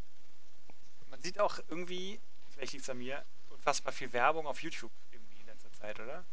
[1.23, 2.19] Sieht auch irgendwie,
[2.51, 6.25] vielleicht liegt es an mir, unfassbar viel Werbung auf YouTube irgendwie in letzter Zeit, oder?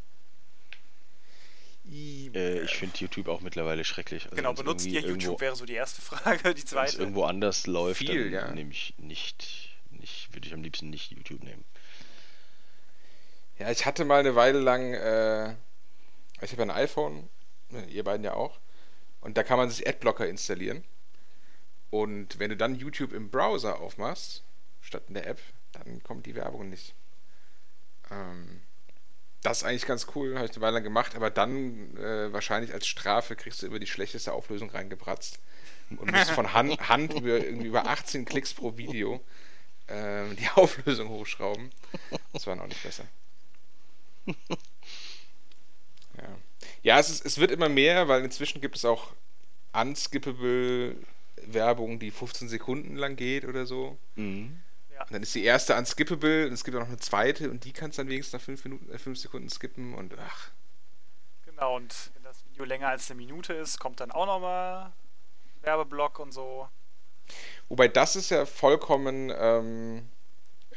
[1.92, 4.24] Äh, ich finde YouTube auch mittlerweile schrecklich.
[4.24, 6.54] Also genau, benutzt ihr YouTube, irgendwo, wäre so die erste Frage.
[6.54, 6.92] Die zweite.
[6.92, 8.52] Wenn es irgendwo anders läuft, Viel, dann ja.
[8.52, 11.64] nehme ich nicht, nicht würde ich am liebsten nicht YouTube nehmen.
[13.58, 15.54] Ja, ich hatte mal eine Weile lang, äh,
[16.40, 17.28] ich habe ein iPhone,
[17.68, 18.58] ne, ihr beiden ja auch,
[19.20, 20.82] und da kann man sich Adblocker installieren.
[21.90, 24.44] Und wenn du dann YouTube im Browser aufmachst,
[24.80, 25.40] statt in der App,
[25.72, 26.94] dann kommt die Werbung nicht.
[28.10, 28.62] Ähm,
[29.42, 32.74] das ist eigentlich ganz cool, habe ich eine Weile lang gemacht, aber dann äh, wahrscheinlich
[32.74, 35.38] als Strafe kriegst du über die schlechteste Auflösung reingebratzt
[35.90, 39.20] und musst von Hand, Hand über, irgendwie über 18 Klicks pro Video
[39.86, 41.70] äh, die Auflösung hochschrauben.
[42.32, 43.04] Das war noch nicht besser.
[44.26, 44.34] Ja,
[46.82, 49.12] ja es, ist, es wird immer mehr, weil inzwischen gibt es auch
[49.72, 50.96] unskippable
[51.46, 53.96] Werbung, die 15 Sekunden lang geht oder so.
[54.16, 54.60] Mhm.
[55.00, 55.06] Ja.
[55.06, 57.72] Und dann ist die erste unskippable und es gibt auch noch eine zweite und die
[57.72, 60.50] kannst du dann wenigstens nach 5 Minuten, äh, 5 Sekunden skippen und ach.
[61.46, 64.92] Genau, und wenn das Video länger als eine Minute ist, kommt dann auch nochmal
[65.62, 66.68] Werbeblock und so.
[67.68, 70.06] Wobei das ist ja vollkommen ähm,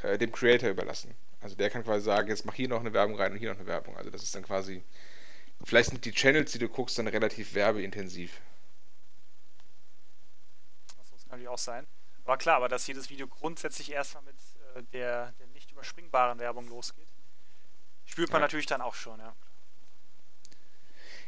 [0.03, 1.13] äh, dem Creator überlassen.
[1.41, 3.59] Also der kann quasi sagen, jetzt mach hier noch eine Werbung rein und hier noch
[3.59, 3.97] eine Werbung.
[3.97, 4.83] Also das ist dann quasi,
[5.65, 8.39] vielleicht sind die Channels, die du guckst, dann relativ werbeintensiv.
[10.97, 11.85] Achso, das kann natürlich auch sein.
[12.25, 14.35] Aber klar, aber dass jedes Video grundsätzlich erstmal mit
[14.75, 17.07] äh, der, der nicht überspringbaren Werbung losgeht,
[18.05, 18.45] spürt man ja.
[18.45, 19.35] natürlich dann auch schon, ja.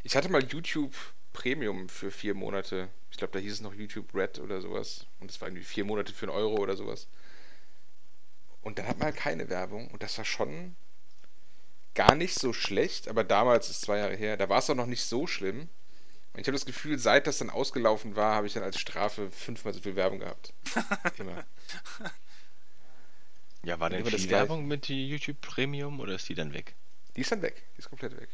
[0.03, 0.95] Ich hatte mal YouTube
[1.33, 2.89] Premium für vier Monate.
[3.11, 5.05] Ich glaube, da hieß es noch YouTube Red oder sowas.
[5.19, 7.07] Und es war irgendwie vier Monate für einen Euro oder sowas.
[8.61, 9.89] Und dann hat man halt keine Werbung.
[9.89, 10.75] Und das war schon
[11.93, 13.09] gar nicht so schlecht.
[13.09, 15.69] Aber damals, ist zwei Jahre her, da war es auch noch nicht so schlimm.
[16.35, 19.31] Und ich habe das Gefühl, seit das dann ausgelaufen war, habe ich dann als Strafe
[19.31, 20.53] fünfmal so viel Werbung gehabt.
[21.17, 21.45] Immer.
[23.63, 26.75] Ja, war denn viel Werbung mit YouTube Premium oder ist die dann weg?
[27.15, 27.63] Die ist dann weg.
[27.75, 28.27] Die ist komplett weg.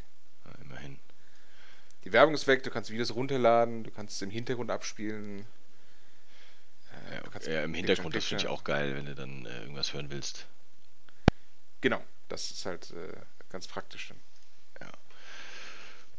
[0.46, 1.00] Ja, immerhin.
[2.04, 5.46] Die Werbung ist weg, du kannst Videos runterladen, du kannst es im Hintergrund abspielen.
[7.12, 10.10] Äh, ja, im Hintergrund, das finde ich auch geil, wenn du dann äh, irgendwas hören
[10.10, 10.48] willst.
[11.82, 13.14] Genau, das ist halt äh,
[13.50, 14.18] ganz praktisch dann.
[14.82, 14.92] Ja,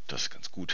[0.07, 0.73] das ist ganz gut.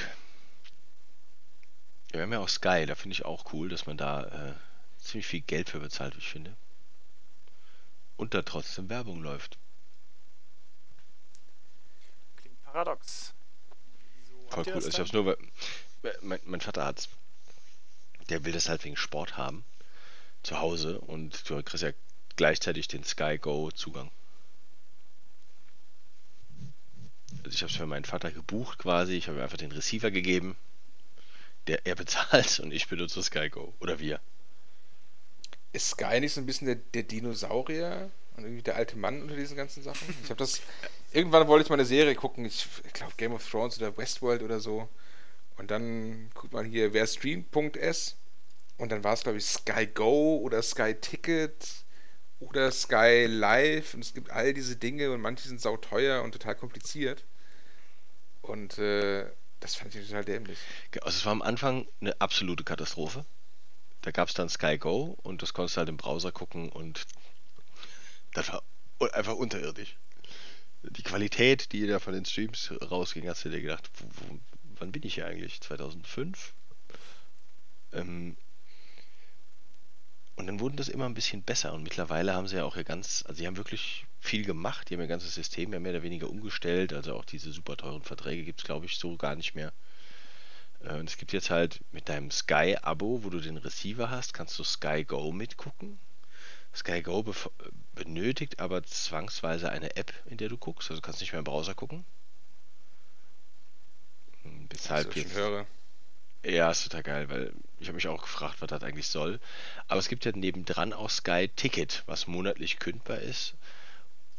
[2.11, 4.53] Ja, wir haben ja auch Sky, da finde ich auch cool, dass man da äh,
[4.99, 6.55] ziemlich viel Geld für bezahlt, wie ich finde.
[8.17, 9.59] Und da trotzdem Werbung läuft.
[12.37, 13.33] Klingt paradox.
[14.49, 14.87] Voll cool.
[14.87, 15.37] Ich hab's nur, weil
[16.21, 17.09] mein, mein Vater hat's.
[18.29, 19.63] Der will das halt wegen Sport haben.
[20.41, 20.99] Zu Hause.
[21.01, 21.91] Und du kriegst ja
[22.35, 24.09] gleichzeitig den Sky Go Zugang.
[27.43, 29.13] Also ich habe es für meinen Vater gebucht quasi.
[29.13, 30.57] Ich habe einfach den Receiver gegeben
[31.69, 33.73] der er bezahlt und ich benutze Sky Go.
[33.79, 34.19] Oder wir.
[35.71, 39.35] Ist Sky nicht so ein bisschen der, der Dinosaurier und irgendwie der alte Mann unter
[39.35, 40.15] diesen ganzen Sachen?
[40.23, 40.61] Ich habe das.
[41.13, 44.41] Irgendwann wollte ich mal eine Serie gucken, ich, ich glaube Game of Thrones oder Westworld
[44.41, 44.89] oder so.
[45.57, 48.15] Und dann guckt man hier, wer streamt.s.
[48.77, 51.67] Und dann war es, glaube ich, Sky Go oder Sky Ticket
[52.39, 53.93] oder Sky Live.
[53.93, 57.25] Und es gibt all diese Dinge und manche sind sauteuer und total kompliziert.
[58.41, 59.25] Und äh,
[59.59, 60.59] das fand ich total dämlich.
[61.01, 63.25] Also es war am Anfang eine absolute Katastrophe.
[64.01, 67.05] Da gab es dann Sky Go und das konntest du halt im Browser gucken und
[68.33, 68.63] das war
[69.13, 69.97] einfach unterirdisch.
[70.83, 74.39] Die Qualität, die da von den Streams rausging, hast du dir gedacht, wo, wo,
[74.79, 75.59] wann bin ich hier eigentlich?
[75.59, 76.53] 2005?
[77.91, 78.37] Ähm,
[80.39, 82.85] und dann wurden das immer ein bisschen besser und mittlerweile haben sie ja auch ihr
[82.85, 86.01] ganz, also sie haben wirklich viel gemacht, die haben ihr ganzes System ja mehr oder
[86.01, 89.53] weniger umgestellt, also auch diese super teuren Verträge gibt es glaube ich so gar nicht
[89.53, 89.73] mehr.
[90.79, 94.57] Äh, und es gibt jetzt halt mit deinem Sky-Abo, wo du den Receiver hast, kannst
[94.57, 95.99] du Sky Go mitgucken.
[96.73, 97.25] Sky Go
[97.93, 101.45] benötigt aber zwangsweise eine App, in der du guckst, also du kannst nicht mehr im
[101.45, 102.05] Browser gucken.
[104.69, 105.65] Weshalb jetzt, höre.
[106.43, 109.39] Ja, ist total geil, weil ich habe mich auch gefragt, was das eigentlich soll.
[109.87, 113.55] Aber es gibt ja nebendran auch Sky Ticket, was monatlich kündbar ist.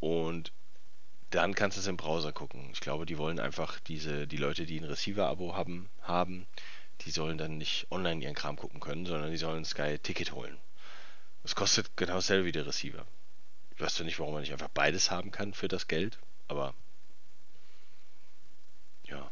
[0.00, 0.52] Und
[1.30, 2.70] dann kannst du es im Browser gucken.
[2.72, 6.46] Ich glaube, die wollen einfach diese, die Leute, die ein Receiver-Abo haben, haben,
[7.02, 10.58] die sollen dann nicht online ihren Kram gucken können, sondern die sollen Sky Ticket holen.
[11.42, 13.06] Das kostet genau dasselbe wie der Receiver.
[13.74, 16.74] Ich weiß zwar nicht, warum man nicht einfach beides haben kann für das Geld, aber
[19.04, 19.30] ja.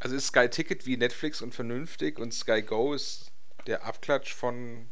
[0.00, 3.32] Also ist Sky Ticket wie Netflix und vernünftig und Sky Go ist
[3.66, 4.88] der Abklatsch von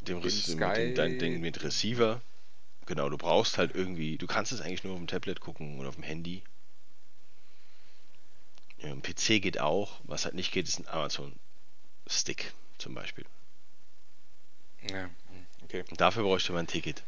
[0.00, 2.22] dem, dem Sky mit, dem, mit Receiver.
[2.86, 5.88] Genau, du brauchst halt irgendwie, du kannst es eigentlich nur auf dem Tablet gucken oder
[5.88, 6.42] auf dem Handy.
[8.78, 10.00] Ja, ein PC geht auch.
[10.04, 11.32] Was halt nicht geht, ist ein Amazon
[12.06, 13.24] Stick zum Beispiel.
[14.90, 15.10] Ja,
[15.64, 15.84] okay.
[15.90, 17.02] Und dafür bräuchte man ein Ticket.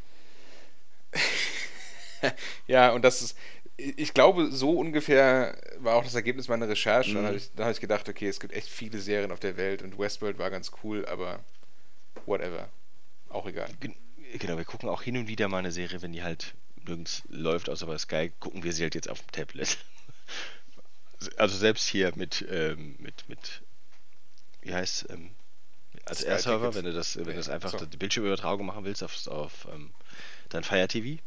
[2.67, 3.39] ja, und das ist,
[3.79, 7.11] ich glaube, so ungefähr war auch das Ergebnis meiner Recherche.
[7.13, 7.15] Mhm.
[7.15, 9.57] Dann habe ich, dann hab ich gedacht, okay, es gibt echt viele Serien auf der
[9.57, 11.39] Welt und Westworld war ganz cool, aber
[12.27, 12.69] whatever.
[13.31, 13.69] Auch egal.
[13.81, 13.95] Gen-
[14.35, 16.53] Genau, wir gucken auch hin und wieder mal eine Serie, wenn die halt
[16.85, 19.79] nirgends läuft, außer bei Sky, gucken wir sie halt jetzt auf dem Tablet.
[21.37, 23.63] Also selbst hier mit, ähm, mit, mit,
[24.63, 25.31] wie heißt ähm,
[26.05, 27.85] als Air-Server, wenn du das, wenn du das einfach so.
[27.87, 29.91] die Bildschirmübertragung machen willst auf, auf ähm,
[30.49, 31.21] dein Fire TV.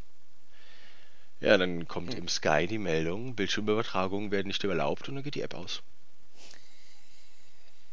[1.42, 5.42] Ja, dann kommt im Sky die Meldung, Bildschirmübertragungen werden nicht erlaubt und dann geht die
[5.42, 5.82] App aus.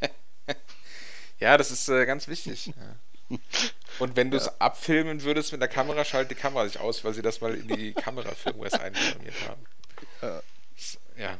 [1.40, 2.68] Ja, das ist äh, ganz wichtig.
[2.68, 3.38] Ja.
[4.00, 7.14] Und wenn du es abfilmen würdest mit der Kamera, schaltet die Kamera sich aus, weil
[7.14, 9.66] sie das mal in die Kamera-Firmware einprogrammiert haben.
[10.22, 10.42] Ja.
[11.18, 11.40] Ja,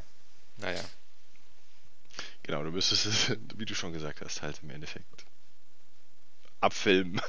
[0.56, 0.82] naja.
[2.42, 5.26] Genau, du müsstest es, wie du schon gesagt hast, halt im Endeffekt
[6.60, 7.20] abfilmen.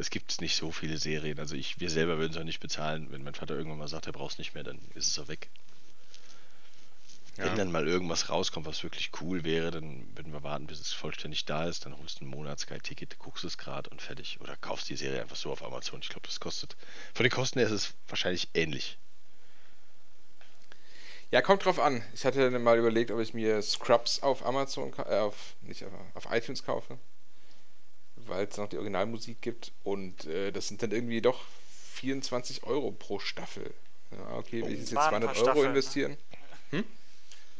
[0.00, 1.38] Es gibt nicht so viele Serien.
[1.38, 3.08] Also ich, wir selber würden es auch nicht bezahlen.
[3.10, 5.28] Wenn mein Vater irgendwann mal sagt, er braucht es nicht mehr, dann ist es auch
[5.28, 5.50] weg.
[7.36, 7.44] Ja.
[7.44, 10.92] Wenn dann mal irgendwas rauskommt, was wirklich cool wäre, dann würden wir warten, bis es
[10.92, 11.84] vollständig da ist.
[11.84, 14.40] Dann holst du ein Monat Sky-Ticket, guckst es gerade und fertig.
[14.40, 16.00] Oder kaufst die Serie einfach so auf Amazon.
[16.02, 16.76] Ich glaube, das kostet.
[17.14, 18.96] Von den Kosten her ist es wahrscheinlich ähnlich.
[21.30, 22.02] Ja, kommt drauf an.
[22.14, 26.26] Ich hatte mal überlegt, ob ich mir Scrubs auf Amazon, äh, auf, nicht auf, auf
[26.32, 26.98] iTunes kaufe,
[28.30, 31.44] weil es noch die Originalmusik gibt und äh, das sind dann irgendwie doch
[31.94, 33.74] 24 Euro pro Staffel.
[34.12, 35.68] Ja, okay, will ich jetzt Oh, waren ein 200 paar Euro Staffeln, ne?
[35.70, 36.16] investieren?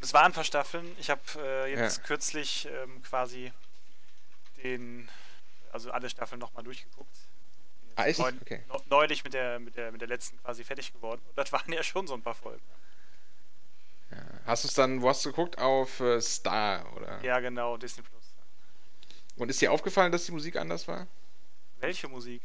[0.01, 0.95] Es waren ein paar Staffeln.
[0.99, 2.03] Ich habe äh, jetzt Ja.
[2.03, 3.51] kürzlich ähm, quasi
[4.63, 5.07] den,
[5.71, 7.15] also alle Staffeln nochmal durchgeguckt.
[7.95, 8.19] Ah, echt?
[8.19, 8.63] neu- Okay.
[8.67, 11.21] neu- Neulich mit der, mit, der, mit der letzten quasi fertig geworden.
[11.29, 12.63] Und das waren ja schon so ein paar Folgen.
[14.09, 14.17] Ja.
[14.45, 15.57] Hast du es dann, wo hast du geguckt?
[15.59, 17.23] Auf äh, Star, oder?
[17.23, 18.20] Ja, genau, Disney Plus.
[19.41, 21.07] Und ist dir aufgefallen, dass die Musik anders war?
[21.79, 22.43] Welche Musik?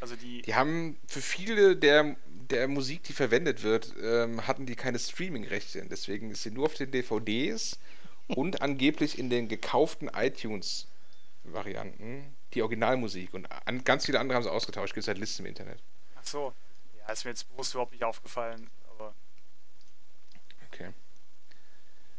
[0.00, 0.42] Also die.
[0.42, 5.84] Die haben für viele der, der Musik, die verwendet wird, ähm, hatten die keine Streaming-Rechte.
[5.90, 7.80] Deswegen ist sie nur auf den DVDs
[8.28, 13.34] und angeblich in den gekauften iTunes-Varianten die Originalmusik.
[13.34, 14.94] Und an, ganz viele andere haben sie ausgetauscht.
[14.94, 15.82] Gibt es halt Listen im Internet.
[16.14, 16.54] Ach so.
[16.96, 18.70] Ja, ist mir jetzt bewusst überhaupt nicht aufgefallen.
[18.90, 19.16] Aber
[20.72, 20.90] Okay.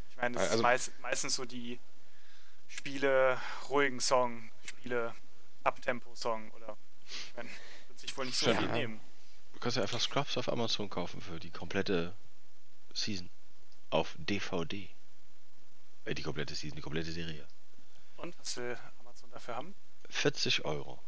[0.09, 1.79] ich meine, das Also- ist meist, meistens so die
[2.69, 3.39] Spiele
[3.69, 5.13] ruhigen Song, Spiele
[5.63, 6.77] Abtempo-Song oder.
[7.05, 7.49] Ich meine,
[7.87, 8.73] wird sich wohl nicht so Schön, viel ja.
[8.73, 9.01] nehmen.
[9.53, 12.15] Du kannst ja einfach Scrubs auf Amazon kaufen für die komplette
[12.93, 13.29] Season.
[13.89, 14.87] Auf DVD.
[16.05, 17.45] Äh, die komplette Season, die komplette Serie.
[18.17, 19.75] Und was will Amazon dafür haben?
[20.09, 20.99] 40 Euro.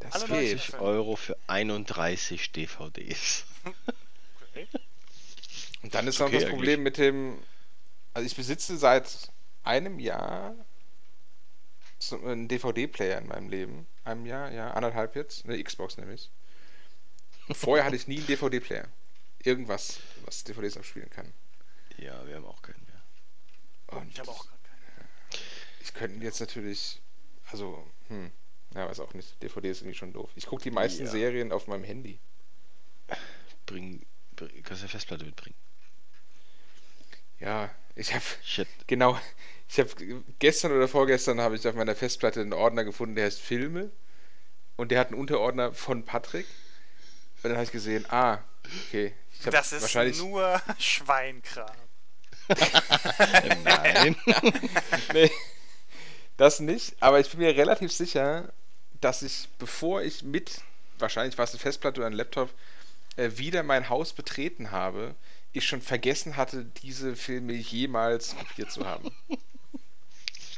[0.00, 0.60] Das Alle geht.
[0.60, 3.44] 40 Euro für 31 DVDs.
[4.52, 4.66] Okay.
[5.82, 6.56] Und dann ist Ist noch okay das eigentlich.
[6.56, 7.38] Problem mit dem.
[8.14, 9.30] Also ich besitze seit
[9.64, 10.54] einem Jahr
[12.12, 13.86] einen DVD-Player in meinem Leben.
[14.04, 15.44] Einem Jahr, ja, anderthalb jetzt.
[15.44, 16.30] Eine Xbox nämlich.
[17.52, 18.88] Vorher hatte ich nie einen DVD-Player.
[19.42, 21.32] Irgendwas, was DVDs abspielen kann.
[21.98, 23.98] Ja, wir haben auch keinen mehr.
[24.00, 25.08] Und Ich habe auch gerade keine.
[25.82, 27.00] ich könnte jetzt natürlich.
[27.50, 28.30] Also, hm.
[28.74, 29.42] Ja, weiß auch nicht.
[29.42, 30.30] DVD ist irgendwie schon doof.
[30.36, 31.10] Ich gucke die meisten Ja.
[31.10, 32.20] Serien auf meinem Handy.
[33.66, 34.06] Bring,
[34.36, 35.56] bring kannst du eine Festplatte mitbringen.
[37.40, 39.18] Ja, ich habe Genau.
[39.68, 39.90] Ich habe
[40.40, 43.90] gestern oder vorgestern habe ich auf meiner Festplatte einen Ordner gefunden, der heißt Filme.
[44.76, 46.46] Und der hat einen Unterordner von Patrick.
[47.36, 48.38] Und dann habe ich gesehen, ah,
[48.88, 49.14] okay.
[49.44, 50.18] Das ist wahrscheinlich.
[50.18, 51.70] nur Schweinkram.
[53.64, 54.16] nein.
[55.12, 55.30] Nee,
[56.36, 56.96] das nicht.
[57.00, 58.52] Aber ich bin mir relativ sicher,
[59.00, 60.62] dass ich, bevor ich mit,
[60.98, 62.50] wahrscheinlich war es eine Festplatte oder ein Laptop,
[63.16, 65.14] äh, wieder mein Haus betreten habe,
[65.52, 69.10] ich schon vergessen hatte, diese Filme jemals kopiert zu haben.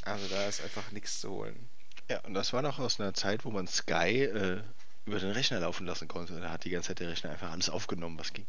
[0.03, 1.69] Also da ist einfach nichts zu holen.
[2.09, 4.63] ja, und das war noch aus einer Zeit, wo man Sky äh,
[5.05, 6.39] über den Rechner laufen lassen konnte.
[6.41, 8.47] Da hat die ganze Zeit der Rechner einfach alles aufgenommen, was ging.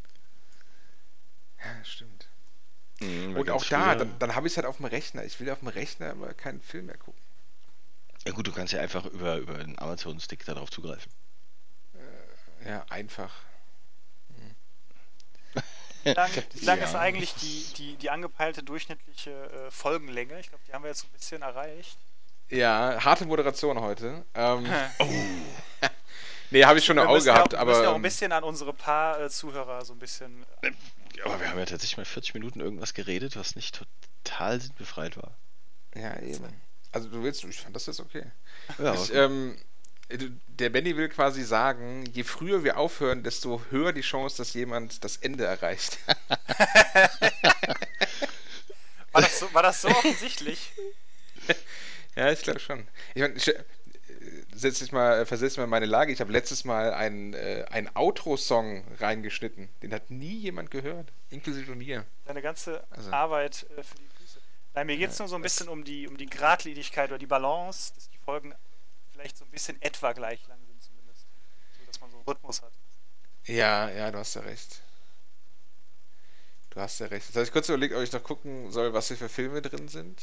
[1.58, 2.28] Ja, stimmt.
[3.00, 5.24] Mhm, Und auch da, dann, dann habe ich es halt auf dem Rechner.
[5.24, 7.20] Ich will auf dem Rechner aber keinen Film mehr gucken.
[8.26, 11.10] Ja gut, du kannst ja einfach über, über den Amazon-Stick darauf zugreifen.
[12.64, 13.32] Ja, einfach.
[16.04, 16.84] Wie lang, wie lang ja.
[16.84, 20.38] ist eigentlich die, die, die angepeilte durchschnittliche äh, Folgenlänge?
[20.40, 21.98] Ich glaube, die haben wir jetzt so ein bisschen erreicht.
[22.50, 24.24] Ja, harte Moderation heute.
[24.34, 24.66] Ähm,
[26.50, 27.70] nee, habe ich schon im wir Auge müssen ja auch, gehabt, wir aber.
[27.70, 30.44] müssen ja auch ein ähm, bisschen an unsere paar äh, Zuhörer so ein bisschen.
[30.62, 30.70] äh,
[31.16, 33.80] Ja, Aber wir haben ja tatsächlich mal 40 Minuten irgendwas geredet, was nicht
[34.24, 35.36] total sinnbefreit war.
[35.94, 36.44] Ja, eben.
[36.92, 38.24] Also du willst, ich fand das jetzt okay.
[38.78, 39.56] Ja, Ich, ähm,
[40.08, 45.02] der Benny will quasi sagen, je früher wir aufhören, desto höher die Chance, dass jemand
[45.04, 45.98] das Ende erreicht.
[49.12, 50.72] War das so, war das so offensichtlich?
[52.16, 52.86] ja, ich glaube schon.
[53.14, 53.64] Ich mein, sch- äh,
[54.52, 56.12] setz dich mal, äh, versetz mal in meine Lage.
[56.12, 59.68] Ich habe letztes Mal einen, äh, einen Outro-Song reingeschnitten.
[59.82, 62.04] Den hat nie jemand gehört, inklusive mir.
[62.24, 63.12] Deine ganze Also.
[63.12, 64.40] Arbeit äh, für die Füße.
[64.74, 67.26] Nein, mir geht es nur so ein bisschen um die, um die Gradlinigkeit oder die
[67.26, 68.52] Balance, dass die Folgen
[69.14, 71.26] vielleicht so ein bisschen etwa gleich lang sind zumindest.
[71.78, 72.72] So, dass man so einen Rhythmus hat.
[73.46, 74.80] Ja, ja, du hast ja recht.
[76.70, 77.26] Du hast ja recht.
[77.26, 79.88] Jetzt habe ich kurz überlegt, ob ich noch gucken soll, was hier für Filme drin
[79.88, 80.20] sind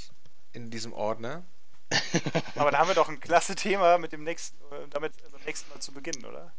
[0.53, 1.43] in diesem Ordner.
[2.55, 5.69] Aber da haben wir doch ein klasse Thema mit dem nächsten, äh, damit beim nächsten
[5.69, 6.51] Mal zu beginnen, oder?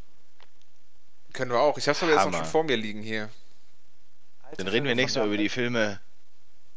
[1.32, 1.78] Können wir auch.
[1.78, 3.30] Ich habe es aber jetzt noch schon vor mir liegen hier.
[4.42, 5.48] Alte Dann reden wir nächstes Mal über die.
[5.48, 5.98] Filme.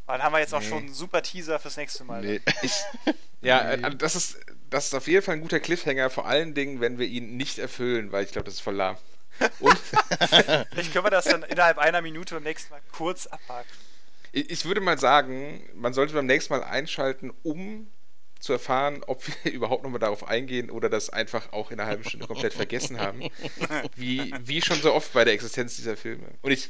[0.08, 0.70] Dann haben wir jetzt auch Nee.
[0.70, 2.22] schon einen super Teaser fürs nächste Mal.
[2.22, 2.42] Nee.
[3.42, 3.84] Ja, Nee.
[3.88, 4.38] äh, das ist,
[4.70, 7.60] das ist auf jeden Fall ein guter Cliffhanger, vor allen Dingen, wenn wir ihn nicht
[7.60, 8.98] erfüllen, weil ich glaube, das ist voll lahm.
[9.60, 9.78] Und
[10.72, 13.70] Vielleicht können wir das dann innerhalb einer Minute beim nächsten Mal kurz abhaken.
[14.32, 17.88] ich ich würde mal sagen, man sollte beim nächsten Mal einschalten, um
[18.40, 22.04] zu erfahren, ob wir überhaupt nochmal darauf eingehen oder das einfach auch in einer halben
[22.04, 23.30] Stunde komplett vergessen haben.
[23.96, 26.28] Wie, wie schon so oft bei der Existenz dieser Filme.
[26.42, 26.70] Und ich,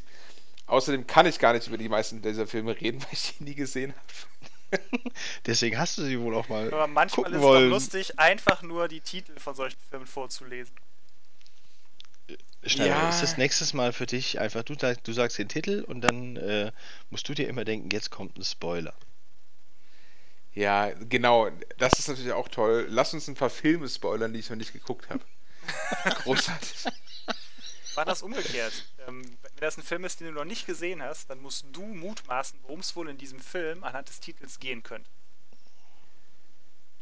[0.68, 3.56] außerdem kann ich gar nicht über die meisten dieser Filme reden, weil ich die nie
[3.56, 4.52] gesehen habe.
[5.46, 7.64] Deswegen hast du sie wohl auch mal Aber manchmal gucken ist es wollen.
[7.70, 10.74] doch lustig, einfach nur die Titel von solchen Filmen vorzulesen.
[12.66, 13.10] Schneider, Ja.
[13.10, 16.72] ist das nächstes Mal für dich einfach, du, du sagst den Titel und dann äh,
[17.12, 18.94] musst du dir immer denken, jetzt kommt ein Spoiler.
[20.54, 21.50] Ja, genau.
[21.78, 22.88] Das ist natürlich auch toll.
[22.90, 25.22] Lass uns ein paar Filme spoilern, die ich noch nicht geguckt habe.
[26.24, 26.86] Großartig.
[27.96, 28.74] War das umgekehrt?
[29.08, 31.84] Ähm, wenn das ein Film ist, den du noch nicht gesehen hast, dann musst du
[31.84, 35.10] mutmaßen, worum es wohl in diesem Film anhand des Titels gehen könnte.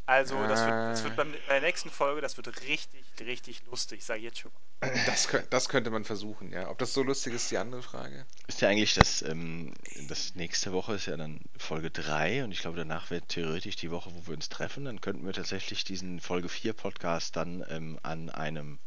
[0.06, 4.04] Also, das wird, das wird beim, bei der nächsten Folge, das wird richtig, richtig lustig,
[4.04, 4.92] sag ich jetzt schon mal.
[5.06, 6.70] Das, das könnte man versuchen, ja.
[6.70, 8.26] Ob das so lustig ist, ist die andere Frage.
[8.48, 9.74] Ist ja eigentlich das, ähm,
[10.10, 13.92] das nächste Woche ist ja dann Folge 3 und ich glaube danach wäre theoretisch die
[13.92, 14.84] Woche, wo wir uns treffen.
[14.84, 18.80] Dann könnten wir tatsächlich diesen Folge 4 Podcast dann ähm, an einem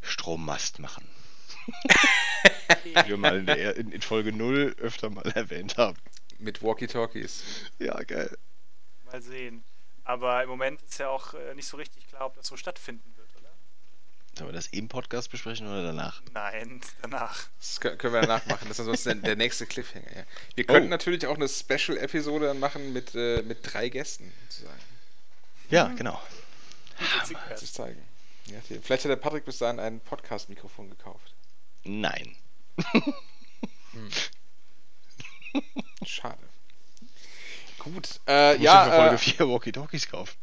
[0.00, 1.06] Strommast machen.
[2.84, 5.96] Wie wir mal in, der, in, in Folge 0 öfter mal erwähnt haben.
[6.38, 7.42] Mit Walkie-Talkies.
[7.78, 8.36] Ja, geil.
[9.04, 9.64] Mal sehen.
[10.04, 13.12] Aber im Moment ist ja auch äh, nicht so richtig klar, ob das so stattfinden
[13.16, 13.50] wird, oder?
[14.36, 16.22] Sollen wir das im Podcast besprechen oder danach?
[16.32, 17.48] Nein, danach.
[17.58, 18.68] Das kö- können wir danach machen.
[18.68, 20.22] Das ist ansonsten der, der nächste Cliffhanger, ja.
[20.54, 20.90] Wir könnten Oh.
[20.90, 24.78] natürlich auch eine Special-Episode dann machen mit, äh, mit drei Gästen, sozusagen.
[25.70, 26.20] Ja, genau.
[27.18, 27.62] Das wär's.
[27.62, 28.00] ist zeigen.
[28.46, 31.34] Ja, vielleicht hat der Patrick bis dahin ein Podcast-Mikrofon gekauft.
[31.86, 32.36] Nein.
[36.04, 36.38] Schade.
[37.78, 38.20] Gut.
[38.26, 40.36] Äh, Ich muss ja, für Folge äh, 4 Walkie-Talkies kaufen.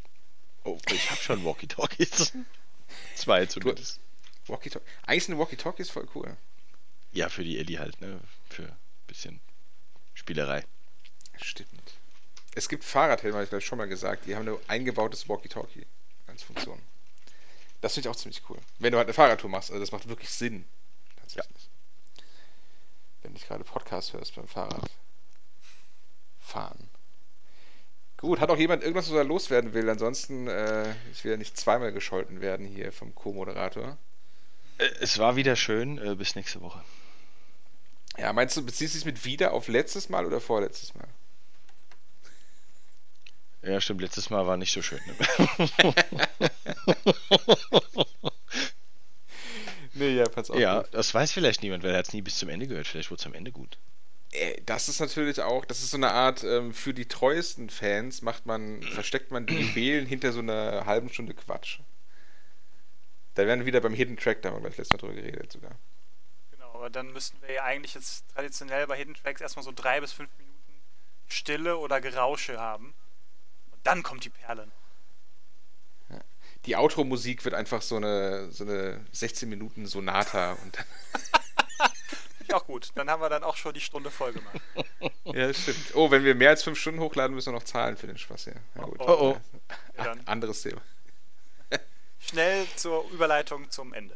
[0.63, 2.33] Oh, ich habe schon Walkie-Talkies.
[3.15, 3.99] Zwei zumindest.
[4.47, 4.71] Walkie
[5.05, 6.35] Eigentlich sind Walkie-Talkies voll cool.
[7.11, 8.19] Ja, für die Ellie halt, ne?
[8.49, 8.77] Für ein
[9.07, 9.39] bisschen
[10.13, 10.65] Spielerei.
[11.41, 11.69] Stimmt.
[12.55, 15.85] Es gibt Fahrradhelme, habe ich glaube schon mal gesagt, die haben ein eingebautes Walkie-Talkie
[16.27, 16.79] als Funktion.
[17.81, 18.57] Das finde ich auch ziemlich cool.
[18.79, 20.65] Wenn du halt eine Fahrradtour machst, also das macht wirklich Sinn.
[21.35, 21.69] Tatsächlich.
[23.21, 24.89] Wenn du nicht gerade Podcast hörst beim Fahrrad.
[26.39, 26.89] Fahren.
[28.17, 29.89] Gut, hat auch jemand irgendwas, was er loswerden will?
[29.89, 33.97] Ansonsten, äh, ich will ja nicht zweimal gescholten werden hier vom Co-Moderator.
[34.77, 35.97] Äh, Es war wieder schön.
[35.97, 36.83] Äh, bis nächste Woche.
[38.17, 41.07] Ja, meinst du, beziehst du dich mit wieder auf letztes Mal oder vorletztes Mal?
[43.61, 44.01] Ja, stimmt.
[44.01, 44.99] Letztes Mal war nicht so schön.
[45.05, 45.93] Ne?
[49.93, 50.57] Nee, ja, pass auf.
[50.57, 52.87] ja, das weiß vielleicht niemand, weil er hat es nie bis zum Ende gehört.
[52.87, 53.77] Vielleicht wurde es am Ende gut.
[54.31, 58.21] Äh, Das ist natürlich auch, das ist so eine Art, ähm, für die treuesten Fans
[58.21, 61.79] macht man, versteckt man die Juwelen hinter so einer halben Stunde Quatsch.
[63.35, 65.51] Da werden wir wieder beim Hidden Track, da haben wir gleich letztes Mal drüber geredet
[65.51, 65.75] sogar.
[66.51, 69.99] Genau, aber dann müssten wir ja eigentlich jetzt traditionell bei Hidden Tracks erstmal so drei
[70.01, 70.53] bis fünf Minuten
[71.27, 72.93] Stille oder Gerausche haben.
[73.71, 74.82] Und dann kommt die Perle noch.
[76.65, 80.85] Die Outro-Musik wird einfach so eine, so eine 16 Minuten Sonata und dann,
[82.37, 82.89] Finde ich auch gut.
[82.95, 84.59] Dann haben wir dann auch schon die Stunde voll gemacht.
[85.25, 85.95] Ja, stimmt.
[85.95, 88.43] Oh, wenn wir mehr als fünf Stunden hochladen, müssen wir noch zahlen für den Spaß
[88.43, 88.55] hier.
[88.75, 88.99] Ja, gut.
[88.99, 89.37] Oh, oh.
[89.97, 90.81] Ja, dann Anderes Thema.
[92.19, 94.15] schnell zur Überleitung zum Ende.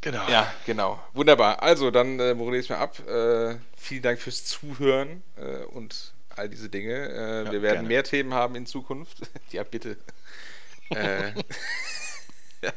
[0.00, 0.28] Genau.
[0.28, 1.00] Ja, genau.
[1.14, 1.62] Wunderbar.
[1.62, 2.98] Also, dann äh, moderiere ich mal ab.
[3.08, 6.92] Äh, vielen Dank fürs Zuhören äh, und all diese Dinge.
[6.92, 7.88] Äh, Ja, wir werden gerne.
[7.88, 9.18] mehr Themen haben in Zukunft.
[9.50, 9.96] ja, bitte.
[10.90, 11.32] Äh.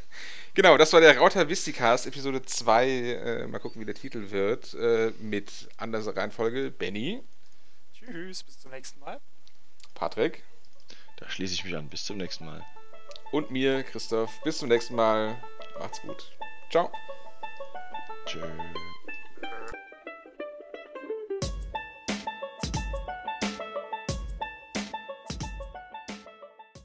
[0.54, 2.90] Genau, das war der Rauter Visticast, Episode 2.
[2.90, 4.74] Äh, mal gucken, wie der Titel wird.
[4.74, 7.24] Äh, mit anderer Reihenfolge Benny,
[7.94, 9.22] Tschüss, bis zum nächsten Mal.
[9.94, 10.44] Patrick
[11.18, 11.88] Da schließe ich mich an.
[11.88, 12.66] Bis zum nächsten Mal.
[13.32, 14.42] und mir, Christoph.
[14.44, 15.38] Bis zum nächsten Mal.
[15.80, 16.32] Macht's gut.
[16.70, 16.92] Ciao.
[18.26, 18.42] Tschö.